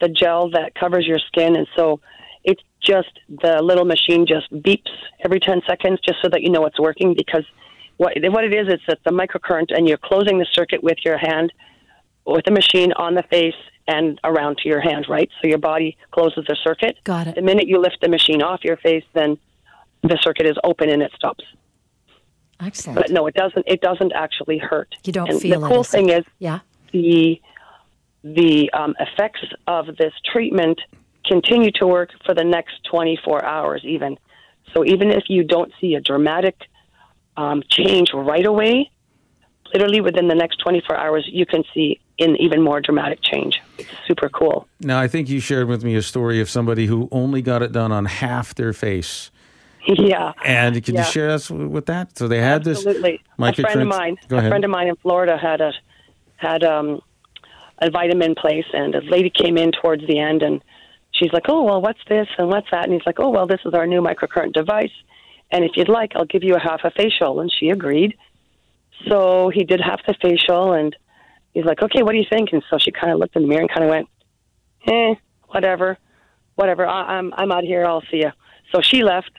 [0.02, 2.00] the gel that covers your skin, and so
[2.44, 4.92] it's just the little machine just beeps
[5.24, 7.14] every ten seconds, just so that you know it's working.
[7.14, 7.46] Because
[7.98, 11.18] what what it is, it's that the microcurrent, and you're closing the circuit with your
[11.18, 11.54] hand,
[12.26, 13.56] with the machine on the face
[13.88, 15.30] and around to your hand, right?
[15.42, 16.98] So your body closes the circuit.
[17.04, 17.36] Got it.
[17.36, 19.38] The minute you lift the machine off your face, then
[20.02, 21.44] the circuit is open and it stops.
[22.60, 22.98] Excellent.
[22.98, 23.66] But no, it doesn't.
[23.68, 24.96] It doesn't actually hurt.
[25.04, 26.60] You don't and feel the cool as thing is yeah.
[26.94, 27.40] the
[28.26, 30.82] the um, effects of this treatment
[31.26, 34.18] continue to work for the next 24 hours, even.
[34.74, 36.56] So even if you don't see a dramatic
[37.38, 38.90] um, change right away,
[39.74, 43.60] literally within the next 24 hours, you can see an even more dramatic change.
[43.78, 44.68] It's super cool.
[44.80, 47.72] Now, I think you shared with me a story of somebody who only got it
[47.72, 49.30] done on half their face.
[49.88, 50.34] yeah.
[50.44, 51.02] And can Yeah.
[51.02, 52.18] you share us with that?
[52.18, 53.22] So they had Absolutely.
[53.38, 55.74] this A friend of mine, Go a friend of mine in Florida had a
[56.38, 57.02] had um,
[57.80, 60.64] a vitamin place, and a lady came in towards the end, and
[61.12, 63.62] she's like, "Oh, well, what's this and what's that?" And he's like, "Oh, well, this
[63.66, 64.96] is our new microcurrent device,
[65.52, 68.16] and if you'd like, I'll give you a half a facial." And she agreed.
[69.08, 70.96] So he did half the facial, and
[71.54, 73.48] he's like, "Okay, what do you think?" And so she kind of looked in the
[73.48, 74.08] mirror and kind of went,
[74.88, 75.16] "Eh,
[75.50, 75.98] whatever,
[76.56, 76.88] whatever.
[76.88, 77.86] I, I'm I'm out here.
[77.86, 78.32] I'll see you."
[78.72, 79.32] So she left,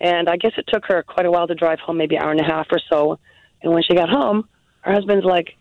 [0.00, 2.30] and I guess it took her quite a while to drive home, maybe an hour
[2.30, 3.18] and a half or so.
[3.62, 4.48] And when she got home,
[4.82, 5.56] her husband's like,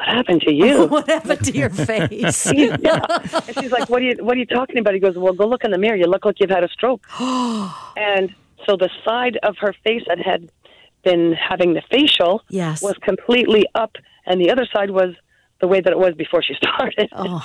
[0.00, 2.40] "What happened to you?" what happened to your face?
[2.88, 3.04] Yeah.
[3.46, 5.46] And she's like, "What are you What are you talking about?" He goes, "Well, go
[5.46, 5.96] look in the mirror.
[5.96, 7.02] You look like you've had a stroke."
[8.10, 8.34] and
[8.66, 10.50] so the side of her face that had
[11.02, 12.82] been having the facial Yes.
[12.82, 13.92] was completely up,
[14.26, 15.14] and the other side was
[15.60, 17.08] the way that it was before she started.
[17.12, 17.44] Oh.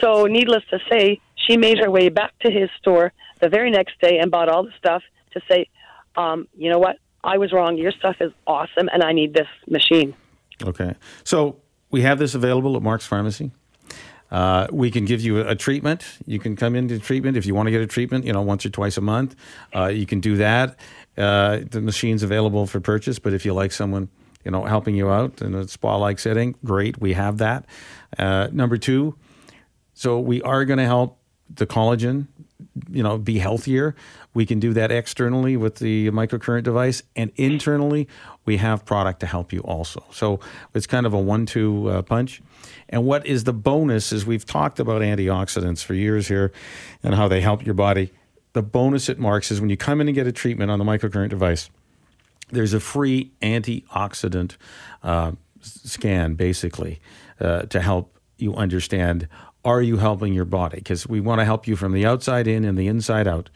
[0.00, 3.94] So, needless to say, she made her way back to his store the very next
[4.00, 5.02] day and bought all the stuff
[5.32, 5.68] to say,
[6.16, 6.96] um, you know what?
[7.24, 7.76] I was wrong.
[7.76, 10.14] Your stuff is awesome, and I need this machine.
[10.62, 10.94] Okay.
[11.24, 13.50] So we have this available at Mark's Pharmacy.
[14.30, 16.04] Uh, we can give you a, treatment.
[16.26, 18.66] You can come into treatment if you want to get a treatment, you know, once
[18.66, 19.36] or twice a month.
[19.74, 20.78] Uh, you can do that.
[21.16, 24.08] Uh, the machine's available for purchase, but if you like someone,
[24.44, 27.66] you know, helping you out in a spa-like setting, great, we have that.
[28.18, 29.16] Uh, number two,
[29.94, 32.26] so we are going to help the collagen,
[32.90, 33.94] you know, be healthier.
[34.34, 38.08] We can do that externally with the microcurrent device, and internally,
[38.46, 40.04] we have product to help you also.
[40.10, 40.40] So
[40.72, 42.40] it's kind of a one-two uh, punch.
[42.88, 46.52] And what is the bonus is we've talked about antioxidants for years here
[47.02, 48.12] and how they help your body.
[48.52, 50.84] The bonus it marks is when you come in and get a treatment on the
[50.84, 51.68] microcurrent device,
[52.50, 54.56] there's a free antioxidant
[55.02, 57.00] uh, scan basically
[57.40, 59.28] uh, to help you understand
[59.66, 60.76] are you helping your body?
[60.76, 63.50] Because we want to help you from the outside in and the inside out,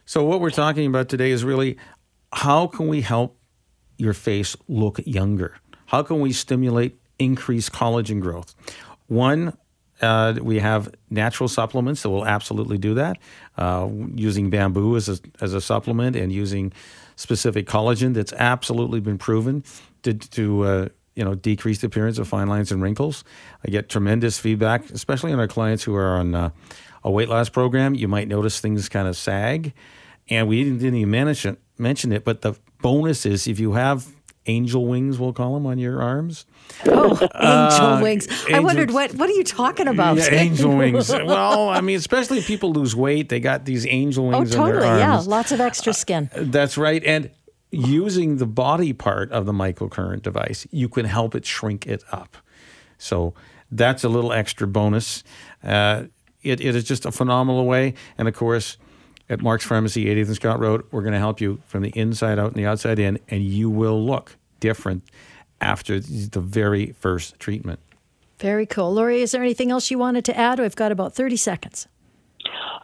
[0.06, 1.78] So what we're talking about today is really
[2.34, 3.38] how can we help
[3.98, 5.58] your face look younger?
[5.88, 8.56] How can we stimulate increased collagen growth?
[9.08, 9.58] One
[10.02, 13.18] uh, we have natural supplements that will absolutely do that,
[13.58, 16.72] uh, using bamboo as a, as a supplement and using
[17.16, 19.64] specific collagen that's absolutely been proven
[20.04, 23.24] to, to uh, you know decrease the appearance of fine lines and wrinkles.
[23.66, 26.50] I get tremendous feedback, especially on our clients who are on uh,
[27.04, 27.94] a weight loss program.
[27.94, 29.74] You might notice things kind of sag,
[30.30, 32.24] and we didn't even mention mention it.
[32.24, 34.08] But the bonus is if you have
[34.50, 36.46] angel wings, we'll call them, on your arms.
[36.86, 38.28] Oh, angel uh, wings!
[38.28, 40.18] Angel, I wondered what what are you talking about?
[40.18, 41.10] Yeah, angel wings.
[41.10, 44.56] Well, I mean, especially if people lose weight, they got these angel oh, wings.
[44.56, 44.86] Oh, totally.
[44.86, 46.30] Yeah, lots of extra skin.
[46.36, 47.30] Uh, that's right, and
[47.72, 52.38] using the body part of the microcurrent device, you can help it shrink it up.
[52.98, 53.36] So
[53.72, 55.24] that's a little extra bonus.
[55.64, 56.06] Uh,
[56.42, 58.78] it, it is just a phenomenal way, and of course
[59.30, 60.84] at Mark's Pharmacy, 80th and Scott Road.
[60.92, 63.70] We're going to help you from the inside out and the outside in, and you
[63.70, 65.04] will look different
[65.62, 67.80] after the very first treatment.
[68.40, 68.94] Very cool.
[68.94, 70.60] Lori, is there anything else you wanted to add?
[70.60, 71.88] We've got about 30 seconds.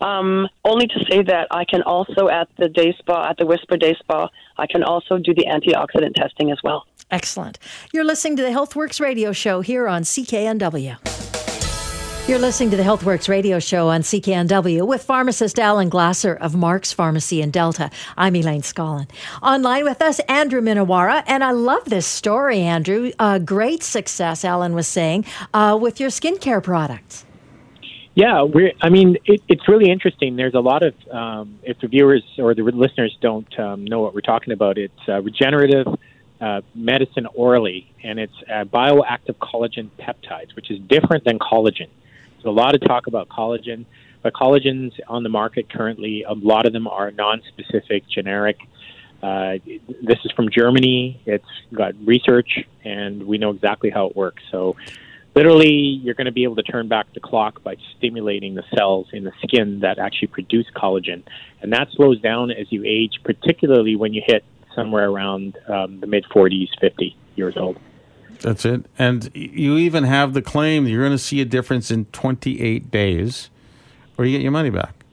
[0.01, 3.77] Um, only to say that I can also at the day spa, at the Whisper
[3.77, 6.85] Day Spa, I can also do the antioxidant testing as well.
[7.11, 7.59] Excellent.
[7.93, 11.24] You're listening to the HealthWorks radio show here on CKNW.
[12.27, 16.91] You're listening to the HealthWorks radio show on CKNW with pharmacist Alan Glasser of Mark's
[16.91, 17.91] Pharmacy in Delta.
[18.17, 19.07] I'm Elaine Scollin.
[19.43, 21.23] Online with us, Andrew Minowara.
[21.27, 23.11] And I love this story, Andrew.
[23.19, 27.27] Uh, great success, Alan was saying, uh, with your skincare products.
[28.15, 30.35] Yeah, we're, I mean, it, it's really interesting.
[30.35, 34.15] There's a lot of, um, if the viewers or the listeners don't um, know what
[34.15, 35.85] we're talking about, it's uh, regenerative
[36.41, 41.89] uh, medicine orally, and it's uh, bioactive collagen peptides, which is different than collagen
[42.45, 43.85] a lot of talk about collagen,
[44.21, 48.57] but collagens on the market currently, a lot of them are non-specific, generic.
[49.21, 49.57] Uh,
[50.01, 51.21] this is from Germany.
[51.25, 54.43] It's got research, and we know exactly how it works.
[54.51, 54.75] So,
[55.35, 59.07] literally, you're going to be able to turn back the clock by stimulating the cells
[59.13, 61.23] in the skin that actually produce collagen,
[61.61, 64.43] and that slows down as you age, particularly when you hit
[64.75, 67.79] somewhere around um, the mid 40s, 50 years old.
[68.41, 68.85] That's it.
[68.97, 72.91] And you even have the claim that you're going to see a difference in 28
[72.91, 73.49] days,
[74.17, 75.05] or you get your money back.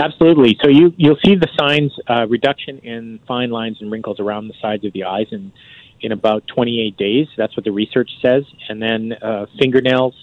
[0.00, 0.56] Absolutely.
[0.62, 4.54] So you you'll see the signs uh, reduction in fine lines and wrinkles around the
[4.60, 5.52] sides of the eyes in
[6.00, 7.26] in about 28 days.
[7.36, 8.44] That's what the research says.
[8.68, 10.14] And then uh, fingernails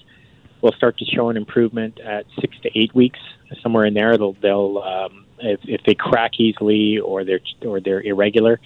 [0.61, 3.19] will start to show an improvement at six to eight weeks,
[3.61, 4.17] somewhere in there.
[4.17, 8.59] They'll they'll um, if, if they crack easily or they're or they're irregular,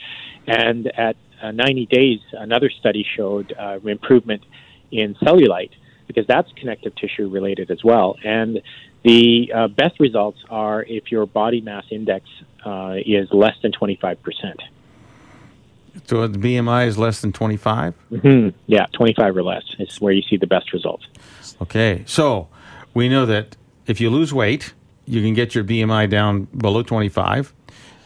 [0.48, 4.44] and at uh, 90 days, another study showed uh, improvement
[4.92, 5.72] in cellulite
[6.08, 8.16] because that's connective tissue related as well.
[8.24, 8.62] And
[9.04, 12.28] the uh, best results are if your body mass index
[12.66, 14.18] uh, is less than 25%.
[16.06, 17.94] So the BMI is less than 25?
[18.12, 18.58] Mm-hmm.
[18.68, 21.06] Yeah, 25 or less is where you see the best results.
[21.62, 22.48] Okay, so
[22.94, 24.74] we know that if you lose weight,
[25.06, 27.54] you can get your BMI down below 25.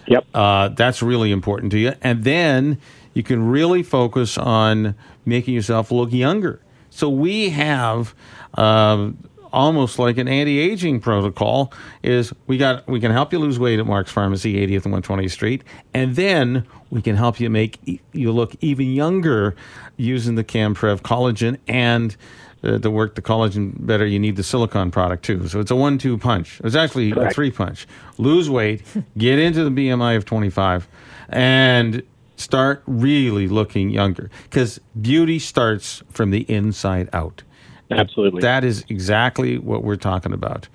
[0.08, 0.26] Yep.
[0.34, 1.94] Uh, that's really important to you.
[2.02, 2.80] And then
[3.14, 4.96] you can really focus on
[5.26, 6.62] making yourself look younger.
[6.90, 8.14] So we have
[8.56, 9.12] uh,
[9.54, 13.86] almost like an anti-aging protocol is we got we can help you lose weight at
[13.86, 18.32] Mark's Pharmacy 80th and 120th Street and then we can help you make e- you
[18.32, 19.56] look even younger
[19.96, 22.18] using the CanPrev collagen and
[22.64, 25.76] uh, to work the collagen better you need the silicon product too so it's a
[25.76, 27.32] one-two punch it's actually Correct.
[27.32, 27.88] a three punch
[28.18, 28.82] lose weight
[29.18, 30.88] get into the BMI of 25
[31.30, 32.02] and
[32.44, 37.44] start really looking younger because beauty starts from the inside out
[37.90, 38.42] Absolutely.
[38.42, 40.68] that is exactly what we're talking about.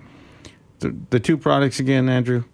[0.80, 2.44] The, the two products again, Andrew.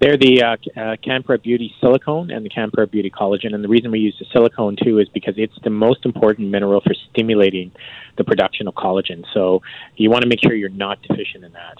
[0.00, 0.56] They're the uh, uh,
[1.04, 3.54] CanPrev Beauty silicone and the CanPrev Beauty collagen.
[3.54, 6.80] And the reason we use the silicone too is because it's the most important mineral
[6.80, 7.70] for stimulating
[8.16, 9.24] the production of collagen.
[9.34, 9.60] So
[9.96, 11.76] you want to make sure you're not deficient in that.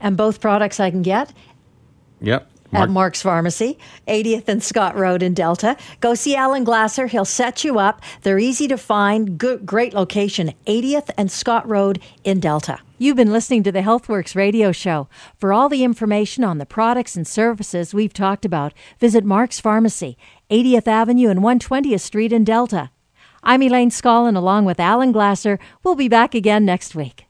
[0.00, 1.34] And both products I can get
[2.20, 2.50] Yep.
[2.72, 5.76] At Mark's Pharmacy, 80th and Scott Road in Delta.
[6.00, 7.06] Go see Alan Glasser.
[7.06, 8.02] He'll set you up.
[8.22, 9.38] They're easy to find.
[9.38, 12.78] Good, great location, 80th and Scott Road in Delta.
[12.98, 15.08] You've been listening to the HealthWorks radio show.
[15.38, 20.18] For all the information on the products and services we've talked about, visit Mark's Pharmacy,
[20.50, 22.90] 80th Avenue and 120th Street in Delta.
[23.42, 25.58] I'm Elaine Scollin along with Alan Glasser.
[25.82, 27.29] We'll be back again next week.